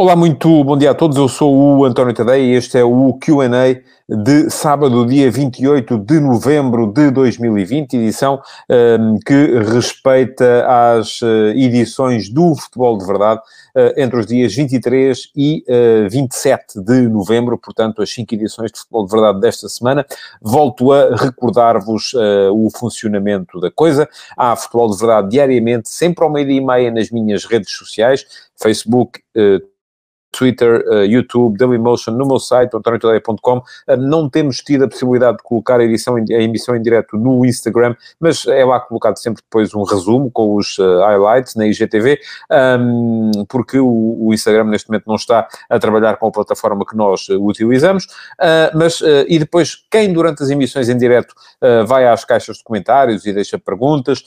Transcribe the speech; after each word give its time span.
Olá, 0.00 0.14
muito 0.14 0.62
bom 0.62 0.78
dia 0.78 0.92
a 0.92 0.94
todos. 0.94 1.16
Eu 1.16 1.26
sou 1.26 1.52
o 1.52 1.84
António 1.84 2.14
Tadeia 2.14 2.40
e 2.40 2.54
este 2.54 2.78
é 2.78 2.84
o 2.84 3.14
QA 3.14 3.48
de 4.08 4.48
sábado, 4.48 5.04
dia 5.04 5.28
28 5.28 5.98
de 5.98 6.20
novembro 6.20 6.86
de 6.86 7.10
2020, 7.10 7.94
edição 7.94 8.40
um, 8.70 9.18
que 9.18 9.58
respeita 9.58 10.64
as 10.94 11.20
uh, 11.20 11.48
edições 11.48 12.28
do 12.28 12.54
Futebol 12.54 12.96
de 12.96 13.06
Verdade 13.06 13.40
uh, 13.74 14.00
entre 14.00 14.20
os 14.20 14.26
dias 14.26 14.54
23 14.54 15.32
e 15.34 15.64
uh, 15.68 16.08
27 16.08 16.80
de 16.80 17.08
novembro, 17.08 17.58
portanto, 17.58 18.00
as 18.00 18.08
cinco 18.08 18.32
edições 18.36 18.70
de 18.70 18.78
Futebol 18.78 19.04
de 19.04 19.10
Verdade 19.10 19.40
desta 19.40 19.68
semana. 19.68 20.06
Volto 20.40 20.92
a 20.92 21.16
recordar-vos 21.16 22.14
o 22.52 22.70
funcionamento 22.70 23.58
da 23.58 23.68
coisa. 23.68 24.08
Há 24.36 24.54
Futebol 24.54 24.92
de 24.92 24.98
Verdade 24.98 25.28
diariamente, 25.30 25.88
sempre 25.88 26.22
ao 26.22 26.30
meio-dia 26.30 26.56
e 26.56 26.64
meia 26.64 26.90
nas 26.92 27.10
minhas 27.10 27.44
redes 27.44 27.72
sociais, 27.72 28.24
Facebook, 28.56 29.18
Twitter, 30.38 30.84
uh, 30.86 31.04
YouTube, 31.04 31.58
Dailymotion, 31.58 32.12
no 32.12 32.24
meu 32.24 32.38
site, 32.38 32.72
antoniotadeia.com. 32.76 33.58
Uh, 33.58 33.96
não 33.96 34.28
temos 34.28 34.58
tido 34.58 34.84
a 34.84 34.88
possibilidade 34.88 35.38
de 35.38 35.42
colocar 35.42 35.80
a, 35.80 35.84
edição, 35.84 36.14
a 36.14 36.20
emissão 36.20 36.76
em 36.76 36.80
direto 36.80 37.16
no 37.16 37.44
Instagram, 37.44 37.96
mas 38.20 38.46
é 38.46 38.64
lá 38.64 38.78
colocado 38.78 39.18
sempre 39.18 39.42
depois 39.42 39.74
um 39.74 39.82
resumo 39.82 40.30
com 40.30 40.54
os 40.54 40.78
uh, 40.78 41.00
highlights 41.00 41.56
na 41.56 41.66
IGTV, 41.66 42.20
um, 42.78 43.32
porque 43.48 43.80
o, 43.80 44.16
o, 44.20 44.32
Instagram 44.32 44.64
neste 44.64 44.88
momento 44.88 45.06
não 45.08 45.16
está 45.16 45.48
a 45.68 45.78
trabalhar 45.78 46.16
com 46.16 46.28
a 46.28 46.30
plataforma 46.30 46.86
que 46.86 46.96
nós 46.96 47.28
utilizamos, 47.28 48.06
mas 48.74 49.00
e 49.26 49.38
depois 49.38 49.84
quem 49.90 50.12
durante 50.12 50.42
as 50.42 50.50
emissões 50.50 50.88
em 50.88 50.96
direto 50.96 51.34
vai 51.86 52.06
às 52.06 52.24
caixas 52.24 52.58
de 52.58 52.62
comentários 52.62 53.26
e 53.26 53.32
deixa 53.32 53.58
perguntas, 53.58 54.22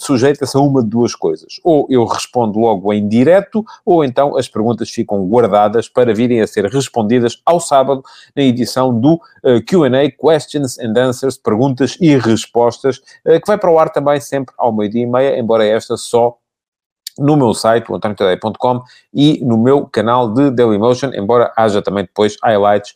sujeita-se 0.00 0.56
a 0.56 0.60
uma 0.60 0.82
de 0.82 0.88
duas 0.88 1.14
coisas. 1.14 1.60
Ou 1.62 1.86
eu 1.90 2.04
respondo 2.04 2.58
logo 2.58 2.92
em 2.92 3.06
direto, 3.06 3.64
ou 3.84 4.04
então 4.04 4.36
as 4.36 4.48
perguntas 4.48 4.88
ficam 4.90 5.28
guardadas 5.34 5.88
para 5.88 6.14
virem 6.14 6.40
a 6.40 6.46
ser 6.46 6.66
respondidas 6.66 7.40
ao 7.44 7.58
sábado 7.58 8.02
na 8.36 8.42
edição 8.42 8.98
do 8.98 9.14
uh, 9.14 9.64
Q&A, 9.66 10.10
Questions 10.10 10.78
and 10.78 10.94
Answers, 10.96 11.36
perguntas 11.36 11.98
e 12.00 12.16
respostas, 12.16 12.98
uh, 13.26 13.40
que 13.40 13.46
vai 13.46 13.58
para 13.58 13.70
o 13.70 13.78
ar 13.78 13.90
também 13.90 14.20
sempre 14.20 14.54
ao 14.56 14.72
meio-dia 14.72 15.02
e 15.02 15.06
meia, 15.06 15.38
embora 15.38 15.66
esta 15.66 15.96
só 15.96 16.38
no 17.18 17.36
meu 17.36 17.54
site, 17.54 17.90
o 17.90 17.94
antoniotadeia.com, 17.94 18.82
e 19.12 19.40
no 19.44 19.56
meu 19.56 19.86
canal 19.86 20.32
de 20.32 20.50
Dailymotion, 20.50 21.12
embora 21.14 21.52
haja 21.56 21.80
também 21.80 22.04
depois 22.04 22.36
highlights 22.42 22.94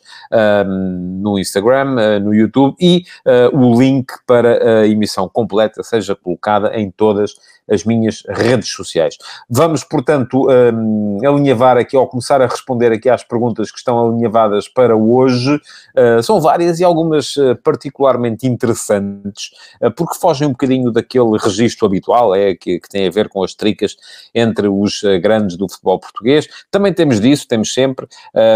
um, 0.65 1.21
no 1.21 1.39
Instagram, 1.39 1.95
uh, 1.95 2.19
no 2.19 2.33
YouTube, 2.33 2.75
e 2.79 3.03
uh, 3.25 3.57
o 3.57 3.79
link 3.79 4.11
para 4.27 4.81
a 4.81 4.87
emissão 4.87 5.29
completa 5.29 5.83
seja 5.83 6.15
colocada 6.15 6.77
em 6.77 6.91
todas 6.91 7.35
as 7.69 7.83
minhas 7.83 8.23
redes 8.27 8.69
sociais. 8.69 9.17
Vamos, 9.49 9.83
portanto, 9.83 10.47
um, 10.49 11.17
alinhavar 11.25 11.77
aqui, 11.77 11.95
ou 11.95 12.07
começar 12.07 12.41
a 12.41 12.47
responder 12.47 12.91
aqui 12.91 13.09
às 13.09 13.23
perguntas 13.23 13.71
que 13.71 13.77
estão 13.77 14.07
alinhavadas 14.07 14.67
para 14.67 14.95
hoje. 14.95 15.59
Uh, 15.95 16.21
são 16.23 16.39
várias 16.39 16.79
e 16.79 16.83
algumas 16.83 17.35
uh, 17.35 17.55
particularmente 17.63 18.47
interessantes, 18.47 19.51
uh, 19.81 19.91
porque 19.91 20.15
fogem 20.19 20.47
um 20.47 20.51
bocadinho 20.51 20.91
daquele 20.91 21.37
registro 21.37 21.85
habitual, 21.85 22.35
é, 22.35 22.55
que, 22.55 22.79
que 22.79 22.89
tem 22.89 23.07
a 23.07 23.11
ver 23.11 23.29
com 23.29 23.43
as 23.43 23.53
tricas 23.53 23.95
entre 24.33 24.67
os 24.67 25.01
grandes 25.21 25.57
do 25.57 25.67
futebol 25.67 25.99
português. 25.99 26.47
Também 26.71 26.93
temos 26.93 27.19
disso, 27.19 27.47
temos 27.47 27.73
sempre, 27.73 28.07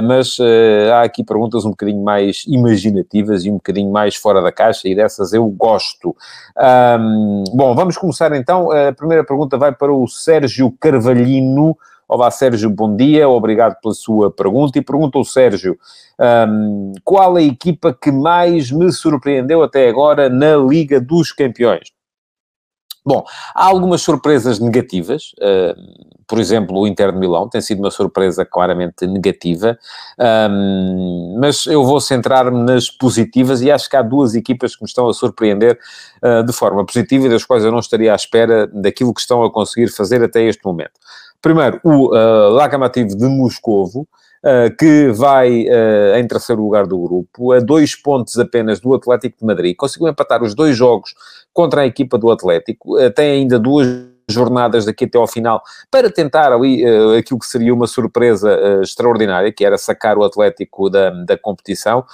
mas 0.04 0.38
há 0.92 1.02
aqui 1.02 1.24
perguntas 1.24 1.66
um 1.66 1.72
bocadinho 1.72 2.04
mais 2.04 2.44
imaginativas 2.48 3.46
e 3.46 3.50
um 3.50 3.56
bocadinho 3.56 3.92
mais 3.92 4.16
fora 4.16 4.42
da 4.42 4.52
caixa, 4.52 4.88
e 4.88 4.96
dessas 4.96 5.34
eu 5.34 5.46
gosto. 5.48 6.16
Um, 6.58 7.44
bom, 7.54 7.76
vamos 7.76 7.98
começar 7.98 8.34
então 8.36 8.70
primeira 9.04 9.24
pergunta 9.26 9.58
vai 9.58 9.74
para 9.74 9.94
o 9.94 10.08
Sérgio 10.08 10.74
Carvalhino. 10.80 11.78
Olá, 12.08 12.32
Sérgio, 12.32 12.70
bom 12.70 12.96
dia, 12.96 13.28
obrigado 13.28 13.76
pela 13.82 13.94
sua 13.94 14.32
pergunta. 14.32 14.80
E 14.80 14.82
pergunta 14.82 15.20
o 15.20 15.26
Sérgio: 15.26 15.78
um, 16.48 16.94
qual 17.04 17.36
a 17.36 17.42
equipa 17.42 17.94
que 17.94 18.12
mais 18.12 18.72
me 18.72 18.92
surpreendeu 18.94 19.62
até 19.62 19.90
agora 19.90 20.30
na 20.30 20.56
Liga 20.56 21.02
dos 21.02 21.34
Campeões? 21.34 21.92
Bom, 23.06 23.24
há 23.54 23.66
algumas 23.66 24.02
surpresas 24.02 24.60
negativas, 24.60 25.34
uh, 25.40 26.14
por 26.28 26.40
exemplo, 26.40 26.80
o 26.80 26.88
Inter 26.88 27.12
de 27.12 27.18
Milão 27.20 27.50
tem 27.50 27.62
sido 27.62 27.80
uma 27.80 27.92
surpresa 27.92 28.46
claramente 28.46 29.06
negativa, 29.06 29.78
um, 30.50 31.38
mas 31.40 31.66
eu 31.66 31.84
vou 31.84 32.00
centrar-me 32.00 32.64
nas 32.64 32.90
positivas 32.90 33.62
e 33.62 33.70
acho 33.70 33.90
que 33.90 33.96
há 33.96 34.02
duas 34.02 34.34
equipas 34.34 34.76
que 34.76 34.84
me 34.84 34.88
estão 34.88 35.08
a 35.08 35.14
surpreender 35.14 35.78
uh, 36.24 36.44
de 36.44 36.54
forma 36.54 36.86
positiva 36.86 37.28
e 37.28 37.30
das 37.30 37.44
quais 37.44 37.64
eu 37.64 37.72
não 37.72 37.80
estaria 37.80 38.12
à 38.12 38.16
espera 38.16 38.68
daquilo 38.68 39.14
que 39.14 39.22
estão 39.22 39.44
a 39.44 39.52
conseguir 39.52 39.90
fazer 39.90 40.24
até 40.24 40.42
este 40.44 40.64
momento. 40.66 40.94
Primeiro, 41.42 41.80
o 41.84 42.16
uh, 42.16 43.06
de 43.06 43.26
Moscovo, 43.26 44.08
uh, 44.44 44.76
que 44.78 45.10
vai 45.10 45.64
uh, 45.64 46.18
em 46.18 46.28
terceiro 46.28 46.62
lugar 46.62 46.86
do 46.86 47.00
grupo, 47.00 47.54
a 47.54 47.60
dois 47.60 47.96
pontos 47.96 48.38
apenas 48.38 48.80
do 48.80 48.94
Atlético 48.94 49.40
de 49.40 49.46
Madrid, 49.46 49.76
conseguiu 49.76 50.08
empatar 50.08 50.44
os 50.44 50.54
dois 50.54 50.76
jogos 50.76 51.16
contra 51.54 51.82
a 51.82 51.86
equipa 51.86 52.18
do 52.18 52.32
Atlético, 52.32 53.00
uh, 53.00 53.12
tem 53.12 53.32
ainda 53.32 53.58
duas 53.58 54.13
jornadas 54.28 54.86
daqui 54.86 55.06
até 55.06 55.18
ao 55.18 55.28
final 55.28 55.62
para 55.90 56.10
tentar 56.10 56.52
ali 56.52 56.86
uh, 56.86 57.18
aquilo 57.18 57.40
que 57.40 57.46
seria 57.46 57.74
uma 57.74 57.88
surpresa 57.88 58.56
uh, 58.56 58.82
extraordinária, 58.82 59.52
que 59.52 59.66
era 59.66 59.78
sacar 59.78 60.18
o 60.18 60.24
Atlético 60.24 60.90
da, 60.90 61.10
da 61.10 61.38
competição. 61.38 62.06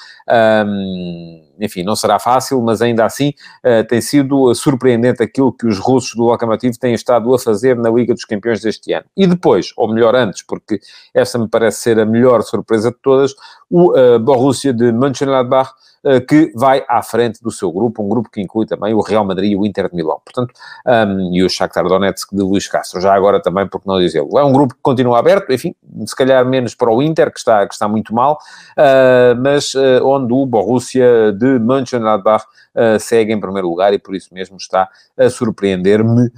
Um, 0.66 1.44
enfim, 1.60 1.84
não 1.84 1.96
será 1.96 2.20
fácil, 2.20 2.62
mas 2.62 2.82
ainda 2.82 3.06
assim 3.06 3.34
uh, 3.66 3.86
tem 3.88 4.02
sido 4.02 4.54
surpreendente 4.56 5.22
aquilo 5.22 5.52
que 5.52 5.68
os 5.68 5.78
russos 5.78 6.16
do 6.16 6.24
Lokomotiv 6.24 6.78
têm 6.78 6.94
estado 6.94 7.34
a 7.34 7.40
fazer 7.40 7.76
na 7.76 7.90
Liga 7.90 8.14
dos 8.14 8.26
Campeões 8.26 8.62
deste 8.62 8.94
ano. 8.94 9.06
E 9.16 9.28
depois, 9.28 9.72
ou 9.76 9.92
melhor 9.94 10.16
antes, 10.16 10.42
porque 10.42 10.80
essa 11.14 11.38
me 11.38 11.48
parece 11.48 11.82
ser 11.82 12.00
a 12.00 12.06
melhor 12.06 12.42
surpresa 12.44 12.92
de 12.92 12.98
todas, 13.02 13.34
o 13.70 13.94
Borussia 14.20 14.74
de 14.74 14.92
Mönchengladbach, 14.92 15.72
eh, 16.04 16.22
que 16.22 16.52
vai 16.56 16.86
à 16.88 17.04
frente 17.04 17.42
do 17.44 17.52
seu 17.52 17.70
grupo, 17.72 18.02
um 18.02 18.08
grupo 18.08 18.30
que 18.30 18.40
inclui 18.40 18.66
também 18.66 18.94
o 18.94 19.02
Real 19.02 19.26
Madrid 19.26 19.52
e 19.52 19.56
o 19.58 19.66
Inter 19.66 19.90
de 19.90 19.96
Milão, 19.96 20.22
portanto, 20.24 20.54
um, 20.86 21.36
e 21.36 21.44
o 21.44 21.50
Shakhtar 21.50 21.84
de 22.00 22.42
Luís 22.42 22.68
Castro, 22.68 23.02
já 23.02 23.14
agora 23.14 23.42
também, 23.42 23.68
porque 23.68 23.88
não 23.88 24.00
dizê-lo. 24.00 24.38
É 24.38 24.44
um 24.44 24.52
grupo 24.52 24.74
que 24.74 24.82
continua 24.82 25.20
aberto, 25.20 25.52
enfim, 25.52 25.76
se 26.06 26.16
calhar 26.16 26.46
menos 26.46 26.76
para 26.76 26.92
o 26.92 27.02
Inter, 27.02 27.32
que 27.32 27.40
está, 27.40 27.68
que 27.68 27.74
está 27.74 27.88
muito 27.88 28.14
mal, 28.14 28.40
uh, 28.78 29.36
mas 29.42 29.74
uh, 29.74 30.04
onde 30.04 30.34
o 30.34 30.46
Borussia 30.46 31.32
de 31.34 31.60
Mönchengladbach 31.60 32.46
uh, 32.76 33.00
segue 33.00 33.34
em 33.34 33.40
primeiro 33.40 33.70
lugar 33.70 33.94
e 33.94 34.00
por 34.00 34.16
isso 34.16 34.34
mesmo 34.34 34.58
está 34.58 34.90
a 35.18 35.30
surpreender-me 35.30 36.32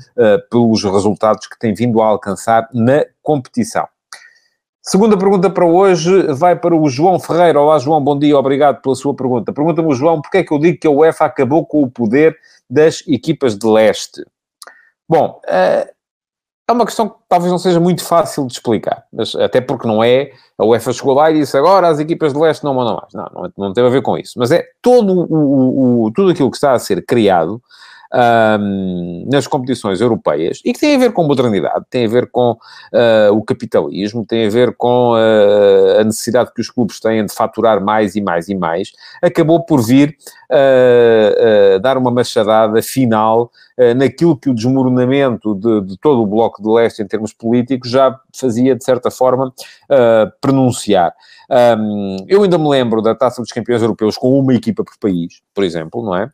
pelos 0.50 0.83
resultados 0.83 1.47
que 1.47 1.57
tem 1.57 1.73
vindo 1.73 2.01
a 2.01 2.05
alcançar 2.05 2.67
na 2.73 3.05
competição. 3.21 3.88
Segunda 4.83 5.16
pergunta 5.16 5.47
para 5.47 5.63
hoje 5.63 6.33
vai 6.33 6.55
para 6.55 6.75
o 6.75 6.89
João 6.89 7.19
Ferreira. 7.19 7.61
Olá, 7.61 7.77
João, 7.77 8.03
bom 8.03 8.17
dia, 8.17 8.35
obrigado 8.35 8.81
pela 8.81 8.95
sua 8.95 9.13
pergunta. 9.13 9.53
Pergunta-me 9.53 9.94
João, 9.94 10.19
porquê 10.19 10.39
é 10.39 10.44
que 10.44 10.51
eu 10.51 10.57
digo 10.57 10.79
que 10.79 10.88
a 10.88 10.91
UEFA 10.91 11.25
acabou 11.25 11.63
com 11.63 11.83
o 11.83 11.89
poder 11.89 12.35
das 12.67 13.03
equipas 13.07 13.55
de 13.55 13.67
leste? 13.67 14.25
Bom, 15.11 15.41
eh, 15.45 15.91
é 16.69 16.72
uma 16.72 16.85
questão 16.85 17.09
que 17.09 17.16
talvez 17.27 17.51
não 17.51 17.59
seja 17.59 17.81
muito 17.81 18.01
fácil 18.01 18.47
de 18.47 18.53
explicar, 18.53 19.03
mas 19.11 19.35
até 19.35 19.59
porque 19.59 19.85
não 19.85 20.01
é, 20.01 20.31
a 20.57 20.63
UEFA 20.63 20.94
chegou 20.94 21.13
lá 21.13 21.29
e 21.29 21.33
disse 21.33 21.57
agora 21.57 21.89
as 21.89 21.99
equipas 21.99 22.31
de 22.31 22.39
leste 22.39 22.63
não 22.63 22.73
mandam 22.73 22.95
mais. 22.95 23.13
Não, 23.13 23.29
não, 23.33 23.51
não 23.57 23.73
tem 23.73 23.85
a 23.85 23.89
ver 23.89 24.01
com 24.01 24.17
isso. 24.17 24.39
Mas 24.39 24.53
é 24.53 24.66
todo 24.81 25.11
o, 25.11 25.35
o, 25.35 26.03
o, 26.05 26.11
tudo 26.11 26.31
aquilo 26.31 26.50
que 26.50 26.55
está 26.55 26.71
a 26.71 26.79
ser 26.79 27.05
criado 27.05 27.61
um, 28.13 29.27
nas 29.31 29.47
competições 29.47 30.01
europeias 30.01 30.59
e 30.66 30.73
que 30.73 30.79
tem 30.79 30.95
a 30.95 30.99
ver 30.99 31.13
com 31.13 31.23
modernidade, 31.23 31.85
tem 31.89 32.05
a 32.05 32.09
ver 32.09 32.29
com 32.29 32.51
uh, 32.51 33.33
o 33.33 33.44
capitalismo, 33.44 34.25
tem 34.25 34.45
a 34.45 34.49
ver 34.49 34.75
com 34.75 35.13
uh, 35.13 35.99
a 35.99 36.03
necessidade 36.03 36.53
que 36.53 36.61
os 36.61 36.69
clubes 36.69 37.00
têm 37.00 37.25
de 37.25 37.33
faturar 37.33 37.81
mais 37.83 38.16
e 38.16 38.21
mais 38.21 38.50
e 38.50 38.55
mais, 38.55 38.91
acabou 39.21 39.66
por 39.66 39.81
vir 39.81 40.16
uh, 40.51 41.80
dar 41.80 41.97
uma 41.97 42.12
machadada 42.12 42.81
final 42.81 43.51
naquilo 43.95 44.38
que 44.38 44.47
o 44.47 44.53
desmoronamento 44.53 45.56
de, 45.56 45.81
de, 45.81 45.97
todo 45.97 46.21
o 46.21 46.27
Bloco 46.27 46.62
de 46.62 46.69
Leste 46.69 47.01
em 47.01 47.07
termos 47.07 47.33
políticos 47.33 47.89
já 47.89 48.15
fazia, 48.36 48.75
de 48.75 48.83
certa 48.83 49.09
forma, 49.09 49.51
pronunciar. 50.39 51.12
Um, 51.50 52.18
eu 52.27 52.44
ainda 52.44 52.59
me 52.59 52.69
lembro 52.69 53.01
da 53.01 53.15
Taça 53.15 53.41
dos 53.41 53.51
Campeões 53.51 53.81
Europeus 53.81 54.18
com 54.18 54.38
uma 54.38 54.53
equipa 54.53 54.83
por 54.83 54.94
país, 55.00 55.41
por 55.51 55.63
exemplo, 55.63 56.03
não 56.03 56.15
é? 56.15 56.31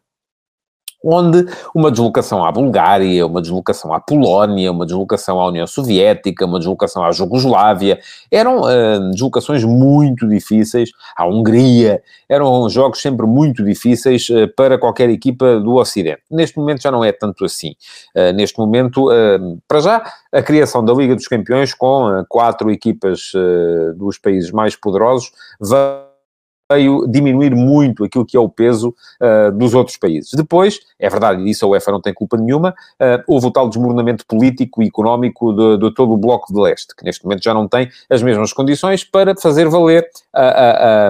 Onde 1.07 1.45
uma 1.73 1.89
deslocação 1.89 2.43
à 2.43 2.51
Bulgária, 2.51 3.25
uma 3.25 3.41
deslocação 3.41 3.93
à 3.93 3.99
Polónia, 3.99 4.69
uma 4.69 4.85
deslocação 4.85 5.39
à 5.39 5.47
União 5.47 5.65
Soviética, 5.65 6.45
uma 6.45 6.59
deslocação 6.59 7.01
à 7.01 7.11
Jugoslávia, 7.11 7.97
eram 8.29 8.59
uh, 8.59 9.11
deslocações 9.11 9.63
muito 9.63 10.27
difíceis, 10.27 10.91
à 11.15 11.25
Hungria, 11.25 12.03
eram 12.27 12.69
jogos 12.69 13.01
sempre 13.01 13.25
muito 13.25 13.63
difíceis 13.63 14.27
uh, 14.27 14.53
para 14.53 14.77
qualquer 14.77 15.09
equipa 15.09 15.61
do 15.61 15.75
Ocidente. 15.75 16.21
Neste 16.29 16.57
momento 16.57 16.81
já 16.81 16.91
não 16.91 17.05
é 17.05 17.13
tanto 17.13 17.45
assim. 17.45 17.73
Uh, 18.13 18.33
neste 18.33 18.59
momento, 18.59 19.07
para 19.67 19.79
já, 19.79 20.13
a 20.33 20.41
criação 20.41 20.83
da 20.83 20.93
Liga 20.93 21.15
dos 21.15 21.27
Campeões 21.27 21.73
com 21.73 22.25
quatro 22.27 22.69
equipas 22.69 23.31
dos 23.95 24.17
países 24.17 24.51
mais 24.51 24.75
poderosos 24.75 25.31
vai 25.59 26.06
veio 26.71 27.07
diminuir 27.07 27.55
muito 27.55 28.03
aquilo 28.03 28.25
que 28.25 28.35
é 28.35 28.39
o 28.39 28.49
peso 28.49 28.93
uh, 29.21 29.51
dos 29.51 29.73
outros 29.73 29.97
países. 29.97 30.31
Depois, 30.33 30.79
é 30.99 31.09
verdade, 31.09 31.41
e 31.41 31.45
disso 31.45 31.65
a 31.65 31.69
UEFA 31.69 31.91
não 31.91 32.01
tem 32.01 32.13
culpa 32.13 32.37
nenhuma, 32.37 32.71
uh, 32.71 33.23
houve 33.27 33.47
o 33.47 33.51
tal 33.51 33.69
desmoronamento 33.69 34.25
político 34.25 34.83
e 34.83 34.87
económico 34.87 35.53
de, 35.53 35.77
de, 35.77 35.93
todo 35.93 36.13
o 36.13 36.17
Bloco 36.17 36.53
de 36.53 36.59
Leste, 36.59 36.95
que 36.95 37.05
neste 37.05 37.23
momento 37.23 37.43
já 37.43 37.53
não 37.53 37.67
tem 37.67 37.89
as 38.09 38.21
mesmas 38.21 38.51
condições 38.51 39.03
para 39.03 39.35
fazer 39.35 39.69
valer 39.69 40.07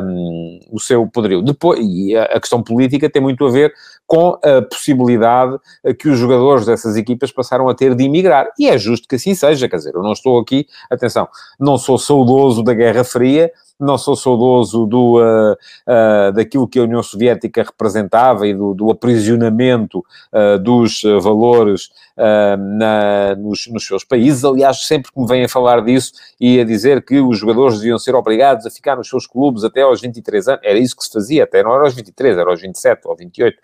um, 0.04 0.60
o 0.72 0.80
seu 0.80 1.08
poderio. 1.08 1.42
Depois, 1.42 1.80
e 1.82 2.16
a 2.16 2.40
questão 2.40 2.62
política 2.62 3.10
tem 3.10 3.22
muito 3.22 3.46
a 3.46 3.52
ver 3.52 3.74
com 4.08 4.40
a 4.42 4.62
possibilidade 4.62 5.58
que 6.00 6.08
os 6.08 6.18
jogadores 6.18 6.66
dessas 6.66 6.96
equipas 6.96 7.32
passaram 7.32 7.68
a 7.68 7.76
ter 7.76 7.94
de 7.94 8.06
emigrar. 8.06 8.48
E 8.58 8.70
é 8.70 8.78
justo 8.78 9.08
que 9.08 9.16
assim 9.16 9.36
seja, 9.36 9.68
quer 9.68 9.76
dizer, 9.76 9.94
eu 9.94 10.02
não 10.02 10.14
estou 10.14 10.40
aqui, 10.40 10.66
atenção, 10.90 11.28
não 11.60 11.78
sou 11.78 12.00
saudoso 12.00 12.64
da 12.64 12.74
Guerra 12.74 13.04
Fria, 13.04 13.52
não 13.80 13.98
sou 13.98 14.16
saudoso 14.16 14.86
do, 14.88 15.20
uh, 15.20 15.54
uh, 15.54 16.32
daquilo 16.34 16.68
que 16.68 16.80
a 16.80 16.84
União 16.84 17.04
Soviética 17.04 17.64
representava 17.64 18.48
e 18.48 18.54
do, 18.54 18.74
do 18.74 18.90
aprisionamento 18.90 20.04
uh, 20.34 20.58
dos 20.58 21.04
valores 21.22 21.90
na, 22.18 23.36
nos, 23.36 23.68
nos, 23.68 23.86
seus 23.86 24.04
países. 24.04 24.44
Aliás, 24.44 24.86
sempre 24.86 25.12
que 25.12 25.20
me 25.20 25.28
vêm 25.28 25.46
a 25.46 25.50
falar 25.50 25.82
disso 25.82 26.14
e 26.40 26.60
a 26.60 26.64
dizer 26.64 27.04
que 27.04 27.20
os 27.20 27.38
jogadores 27.38 27.80
deviam 27.80 28.00
ser 28.00 28.16
obrigados 28.16 28.66
a 28.66 28.72
ficar 28.72 28.96
nos 28.96 29.08
seus 29.08 29.28
clubes 29.28 29.64
até 29.64 29.82
aos 29.82 30.02
23 30.02 30.48
anos, 30.48 30.62
era 30.64 30.78
isso 30.80 30.96
que 30.96 31.04
se 31.04 31.12
fazia, 31.12 31.44
até 31.44 31.64
não 31.64 31.74
era 31.74 31.84
aos 31.84 31.94
23, 31.94 32.38
era 32.38 32.50
aos 32.50 32.62
27 32.62 33.08
ou 33.08 33.16
28, 33.16 33.58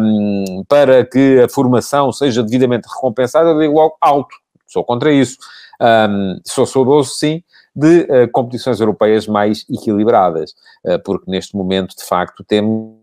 um, 0.00 0.64
para 0.68 1.04
que 1.04 1.40
a 1.42 1.48
formação 1.48 2.10
seja 2.10 2.42
devidamente 2.42 2.88
recompensada, 2.88 3.50
eu 3.50 3.58
digo 3.58 3.74
logo 3.74 3.96
alto, 4.00 4.34
sou 4.66 4.84
contra 4.84 5.12
isso. 5.12 5.38
Um, 5.80 6.40
sou 6.44 6.66
saudoso, 6.66 7.10
sim, 7.14 7.42
de 7.74 8.02
uh, 8.02 8.30
competições 8.32 8.80
europeias 8.80 9.26
mais 9.26 9.64
equilibradas, 9.68 10.52
uh, 10.84 10.98
porque 11.04 11.30
neste 11.30 11.56
momento, 11.56 11.96
de 11.96 12.04
facto, 12.04 12.44
temos 12.44 12.94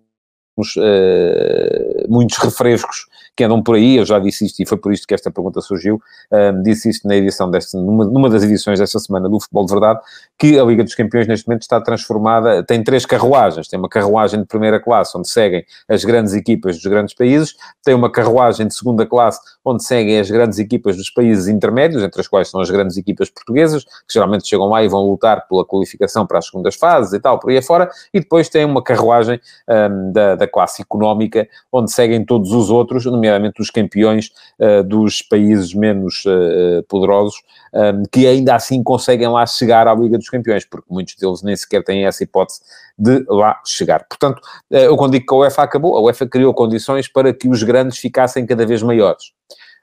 uh, 0.78 2.01
muitos 2.12 2.38
refrescos 2.38 3.06
que 3.36 3.44
andam 3.46 3.64
por 3.64 3.76
aí, 3.76 3.96
eu 3.96 4.06
já 4.06 4.20
disse 4.20 4.46
isto 4.46 4.62
e 4.62 4.66
foi 4.66 4.78
por 4.78 4.92
isto 4.92 5.08
que 5.08 5.14
esta 5.14 5.32
pergunta 5.32 5.62
surgiu, 5.62 6.02
um, 6.32 6.62
disse 6.62 6.90
isto 6.90 7.08
na 7.08 7.16
edição 7.16 7.50
desta, 7.50 7.78
numa, 7.78 8.04
numa, 8.04 8.30
das 8.30 8.44
edições 8.44 8.80
desta 8.80 9.00
semana 9.00 9.30
do 9.30 9.40
Futebol 9.40 9.66
de 9.66 9.72
Verdade, 9.72 10.00
que 10.38 10.60
a 10.60 10.64
Liga 10.64 10.84
dos 10.84 10.94
Campeões 10.94 11.28
neste 11.28 11.48
momento 11.48 11.62
está 11.62 11.80
transformada, 11.80 12.62
tem 12.64 12.84
três 12.84 13.06
carruagens, 13.06 13.70
tem 13.70 13.80
uma 13.80 13.88
carruagem 13.88 14.42
de 14.42 14.46
primeira 14.46 14.80
classe, 14.82 15.18
onde 15.18 15.30
seguem 15.30 15.64
as 15.88 16.04
grandes 16.04 16.34
equipas 16.34 16.76
dos 16.76 16.86
grandes 16.86 17.14
países, 17.16 17.56
tem 17.84 17.94
uma 17.94 18.12
carruagem 18.12 18.68
de 18.68 18.76
segunda 18.76 19.06
classe, 19.06 19.40
onde 19.64 19.84
seguem 19.84 20.20
as 20.20 20.30
grandes 20.30 20.60
equipas 20.60 20.98
dos 20.98 21.10
países 21.10 21.48
intermédios, 21.48 22.04
entre 22.04 22.20
as 22.20 22.28
quais 22.28 22.50
são 22.50 22.60
as 22.60 22.70
grandes 22.70 22.98
equipas 22.98 23.30
portuguesas, 23.30 23.86
que 23.86 24.14
geralmente 24.14 24.48
chegam 24.48 24.68
lá 24.68 24.84
e 24.84 24.90
vão 24.90 25.10
lutar 25.10 25.48
pela 25.48 25.64
qualificação 25.66 26.28
para 26.28 26.40
as 26.40 26.48
segundas 26.48 26.76
fases 26.76 27.14
e 27.14 27.20
tal, 27.20 27.40
por 27.40 27.50
aí 27.50 27.58
afora, 27.58 27.90
e 28.14 28.20
depois 28.20 28.50
tem 28.50 28.66
uma 28.66 28.84
carruagem 28.84 29.40
um, 29.70 30.12
da, 30.12 30.36
da 30.36 30.48
classe 30.48 30.82
económica, 30.82 31.48
onde 31.72 31.92
seguem 31.92 32.01
todos 32.26 32.52
os 32.52 32.70
outros, 32.70 33.06
nomeadamente 33.06 33.62
os 33.62 33.70
campeões 33.70 34.32
uh, 34.60 34.84
dos 34.84 35.22
países 35.22 35.74
menos 35.74 36.24
uh, 36.26 36.84
poderosos, 36.88 37.36
um, 37.74 38.04
que 38.12 38.28
ainda 38.28 38.56
assim 38.56 38.84
conseguem 38.84 39.28
lá 39.28 39.46
chegar 39.46 39.88
à 39.88 39.94
Liga 39.94 40.18
dos 40.18 40.30
Campeões, 40.30 40.66
porque 40.66 40.88
muitos 40.90 41.16
deles 41.16 41.42
nem 41.42 41.56
sequer 41.56 41.84
têm 41.84 42.06
essa 42.06 42.24
hipótese 42.24 42.62
de 42.98 43.24
lá 43.28 43.60
chegar. 43.66 44.06
Portanto, 44.08 44.42
eu 44.70 44.96
quando 44.98 45.14
digo 45.14 45.26
que 45.26 45.34
a 45.34 45.38
UEFA 45.38 45.64
acabou, 45.64 45.98
a 45.98 46.02
UEFA 46.02 46.28
criou 46.28 46.54
condições 46.54 47.08
para 47.08 47.34
que 47.34 47.48
os 47.48 47.64
grandes 47.64 47.98
ficassem 47.98 48.46
cada 48.46 48.66
vez 48.66 48.82
maiores. 48.84 49.32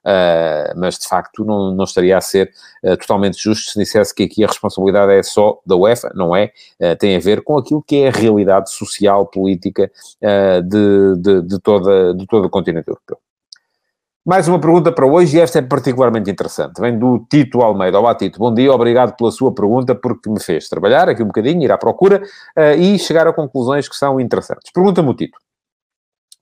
Uh, 0.05 0.73
mas 0.77 0.99
de 0.99 1.07
facto 1.07 1.45
não, 1.45 1.75
não 1.75 1.85
estaria 1.85 2.17
a 2.17 2.21
ser 2.21 2.51
uh, 2.85 2.97
totalmente 2.97 3.37
justo 3.43 3.73
se 3.73 3.79
dissesse 3.79 4.15
que 4.15 4.23
aqui 4.23 4.45
a 4.45 4.47
responsabilidade 4.47 5.13
é 5.13 5.23
só 5.23 5.61
da 5.67 5.77
UEFA, 5.77 6.11
não 6.15 6.35
é? 6.35 6.53
Uh, 6.81 6.97
tem 6.97 7.17
a 7.17 7.21
ver 7.21 7.43
com 7.43 7.59
aquilo 7.59 7.83
que 7.83 7.97
é 7.97 8.09
a 8.09 8.13
realidade 8.13 8.71
social, 8.73 9.27
política 9.27 9.91
de, 10.65 11.17
de, 11.17 11.43
de, 11.43 11.61
toda, 11.61 12.15
de 12.15 12.27
todo 12.27 12.47
o 12.47 12.51
continente 12.51 12.89
europeu. 12.89 13.19
Mais 14.29 14.47
uma 14.47 14.61
pergunta 14.61 14.93
para 14.93 15.07
hoje 15.07 15.39
e 15.39 15.41
esta 15.41 15.59
é 15.59 15.63
particularmente 15.63 16.31
interessante. 16.31 16.79
Vem 16.79 16.99
do 16.99 17.27
Tito 17.31 17.63
Almeida. 17.63 17.99
Olá, 17.99 18.15
Tito. 18.15 18.39
Bom 18.39 18.53
dia, 18.53 18.71
obrigado 18.71 19.17
pela 19.17 19.31
sua 19.31 19.55
pergunta, 19.55 19.95
porque 19.95 20.29
me 20.29 20.39
fez 20.39 20.69
trabalhar 20.69 21.09
aqui 21.09 21.23
um 21.23 21.29
bocadinho, 21.29 21.63
ir 21.63 21.73
à 21.73 21.79
procura 21.79 22.23
uh, 22.55 22.79
e 22.79 22.99
chegar 22.99 23.27
a 23.27 23.33
conclusões 23.33 23.89
que 23.89 23.97
são 23.97 24.21
interessantes. 24.21 24.71
Pergunta-me 24.71 25.09
o 25.09 25.15
Tito. 25.15 25.39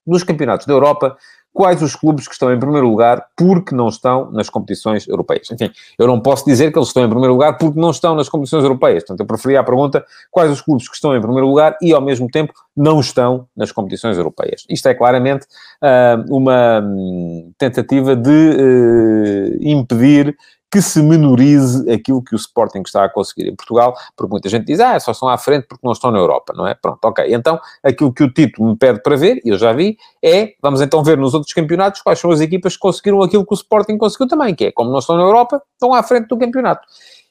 Nos 0.04 0.24
campeonatos 0.24 0.66
da 0.66 0.72
Europa, 0.72 1.16
quais 1.56 1.80
os 1.80 1.96
clubes 1.96 2.28
que 2.28 2.34
estão 2.34 2.52
em 2.52 2.60
primeiro 2.60 2.86
lugar 2.86 3.28
porque 3.34 3.74
não 3.74 3.88
estão 3.88 4.30
nas 4.30 4.50
competições 4.50 5.08
europeias. 5.08 5.50
Enfim, 5.50 5.70
eu 5.98 6.06
não 6.06 6.20
posso 6.20 6.44
dizer 6.44 6.70
que 6.70 6.78
eles 6.78 6.88
estão 6.88 7.02
em 7.02 7.08
primeiro 7.08 7.32
lugar 7.32 7.56
porque 7.56 7.80
não 7.80 7.90
estão 7.90 8.14
nas 8.14 8.28
competições 8.28 8.62
europeias. 8.62 9.02
Portanto, 9.04 9.20
eu 9.20 9.26
preferia 9.26 9.60
a 9.60 9.64
pergunta 9.64 10.04
quais 10.30 10.52
os 10.52 10.60
clubes 10.60 10.86
que 10.86 10.94
estão 10.94 11.16
em 11.16 11.20
primeiro 11.20 11.48
lugar 11.48 11.74
e, 11.80 11.94
ao 11.94 12.02
mesmo 12.02 12.28
tempo, 12.28 12.52
não 12.76 13.00
estão 13.00 13.48
nas 13.56 13.72
competições 13.72 14.18
europeias. 14.18 14.66
Isto 14.68 14.88
é 14.90 14.94
claramente 14.94 15.46
uh, 15.82 16.36
uma 16.36 16.82
hum, 16.84 17.50
tentativa 17.56 18.14
de 18.14 18.30
uh, 18.30 19.56
impedir 19.62 20.36
que 20.70 20.82
se 20.82 21.00
menorize 21.00 21.88
aquilo 21.90 22.22
que 22.22 22.34
o 22.34 22.36
Sporting 22.36 22.82
está 22.84 23.04
a 23.04 23.08
conseguir 23.08 23.48
em 23.48 23.54
Portugal, 23.54 23.94
porque 24.16 24.30
muita 24.30 24.48
gente 24.48 24.66
diz, 24.66 24.80
ah, 24.80 24.98
só 24.98 25.12
estão 25.12 25.28
à 25.28 25.38
frente 25.38 25.66
porque 25.68 25.86
não 25.86 25.92
estão 25.92 26.10
na 26.10 26.18
Europa, 26.18 26.52
não 26.56 26.66
é? 26.66 26.74
Pronto, 26.74 27.04
ok. 27.04 27.24
Então, 27.32 27.60
aquilo 27.82 28.12
que 28.12 28.24
o 28.24 28.32
Tito 28.32 28.62
me 28.62 28.76
pede 28.76 29.00
para 29.02 29.16
ver, 29.16 29.40
e 29.44 29.50
eu 29.50 29.58
já 29.58 29.72
vi, 29.72 29.96
é, 30.22 30.54
vamos 30.60 30.80
então 30.80 31.02
ver 31.04 31.16
nos 31.16 31.34
outros 31.34 31.52
campeonatos 31.52 32.02
quais 32.02 32.18
são 32.18 32.30
as 32.30 32.40
equipas 32.40 32.74
que 32.74 32.80
conseguiram 32.80 33.22
aquilo 33.22 33.46
que 33.46 33.52
o 33.52 33.54
Sporting 33.54 33.96
conseguiu 33.96 34.26
também, 34.26 34.54
que 34.54 34.66
é, 34.66 34.72
como 34.72 34.90
não 34.90 34.98
estão 34.98 35.16
na 35.16 35.22
Europa, 35.22 35.62
estão 35.72 35.94
à 35.94 36.02
frente 36.02 36.26
do 36.28 36.36
campeonato. 36.36 36.86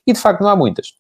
E, 0.07 0.13
de 0.13 0.19
facto, 0.19 0.41
não 0.41 0.49
há 0.49 0.55
muitas. 0.55 0.93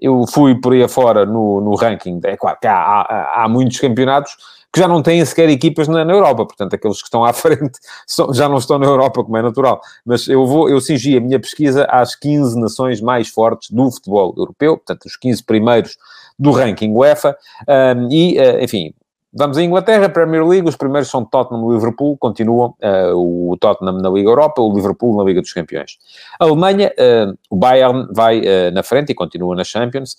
Eu 0.00 0.24
fui 0.28 0.58
por 0.60 0.72
aí 0.72 0.82
afora 0.82 1.26
no, 1.26 1.60
no 1.60 1.74
ranking, 1.74 2.20
é 2.24 2.36
claro 2.36 2.56
que 2.60 2.66
há, 2.66 2.76
há, 2.76 3.44
há 3.44 3.48
muitos 3.48 3.78
campeonatos 3.78 4.34
que 4.72 4.78
já 4.78 4.86
não 4.86 5.02
têm 5.02 5.24
sequer 5.24 5.48
equipas 5.48 5.88
na, 5.88 6.04
na 6.04 6.12
Europa, 6.12 6.46
portanto, 6.46 6.74
aqueles 6.74 6.98
que 6.98 7.04
estão 7.04 7.24
à 7.24 7.32
frente 7.34 7.78
são, 8.06 8.32
já 8.32 8.48
não 8.48 8.58
estão 8.58 8.78
na 8.78 8.86
Europa, 8.86 9.24
como 9.24 9.36
é 9.36 9.42
natural. 9.42 9.80
Mas 10.04 10.28
eu 10.28 10.46
vou, 10.46 10.68
eu 10.68 10.80
cingi 10.80 11.16
a 11.16 11.20
minha 11.20 11.40
pesquisa 11.40 11.84
às 11.84 12.14
15 12.14 12.58
nações 12.60 13.00
mais 13.00 13.28
fortes 13.28 13.70
do 13.70 13.90
futebol 13.90 14.34
europeu, 14.36 14.76
portanto, 14.76 15.06
os 15.06 15.16
15 15.16 15.42
primeiros 15.44 15.96
do 16.38 16.52
ranking 16.52 16.92
UEFA, 16.92 17.36
um, 17.68 18.08
e, 18.10 18.38
uh, 18.38 18.64
enfim, 18.64 18.94
Vamos 19.32 19.56
à 19.58 19.62
Inglaterra, 19.62 20.08
Premier 20.08 20.44
League, 20.44 20.68
os 20.68 20.74
primeiros 20.74 21.08
são 21.08 21.24
Tottenham 21.24 21.70
e 21.70 21.74
Liverpool, 21.74 22.16
continuam 22.18 22.74
uh, 22.82 23.50
o 23.52 23.56
Tottenham 23.58 23.98
na 23.98 24.10
Liga 24.10 24.28
Europa, 24.28 24.60
o 24.60 24.74
Liverpool 24.74 25.16
na 25.16 25.22
Liga 25.22 25.40
dos 25.40 25.52
Campeões. 25.52 25.98
A 26.40 26.46
Alemanha, 26.46 26.90
uh, 26.98 27.38
o 27.48 27.54
Bayern 27.54 28.08
vai 28.10 28.40
uh, 28.40 28.72
na 28.72 28.82
frente 28.82 29.10
e 29.10 29.14
continua 29.14 29.54
na 29.54 29.62
Champions, 29.62 30.16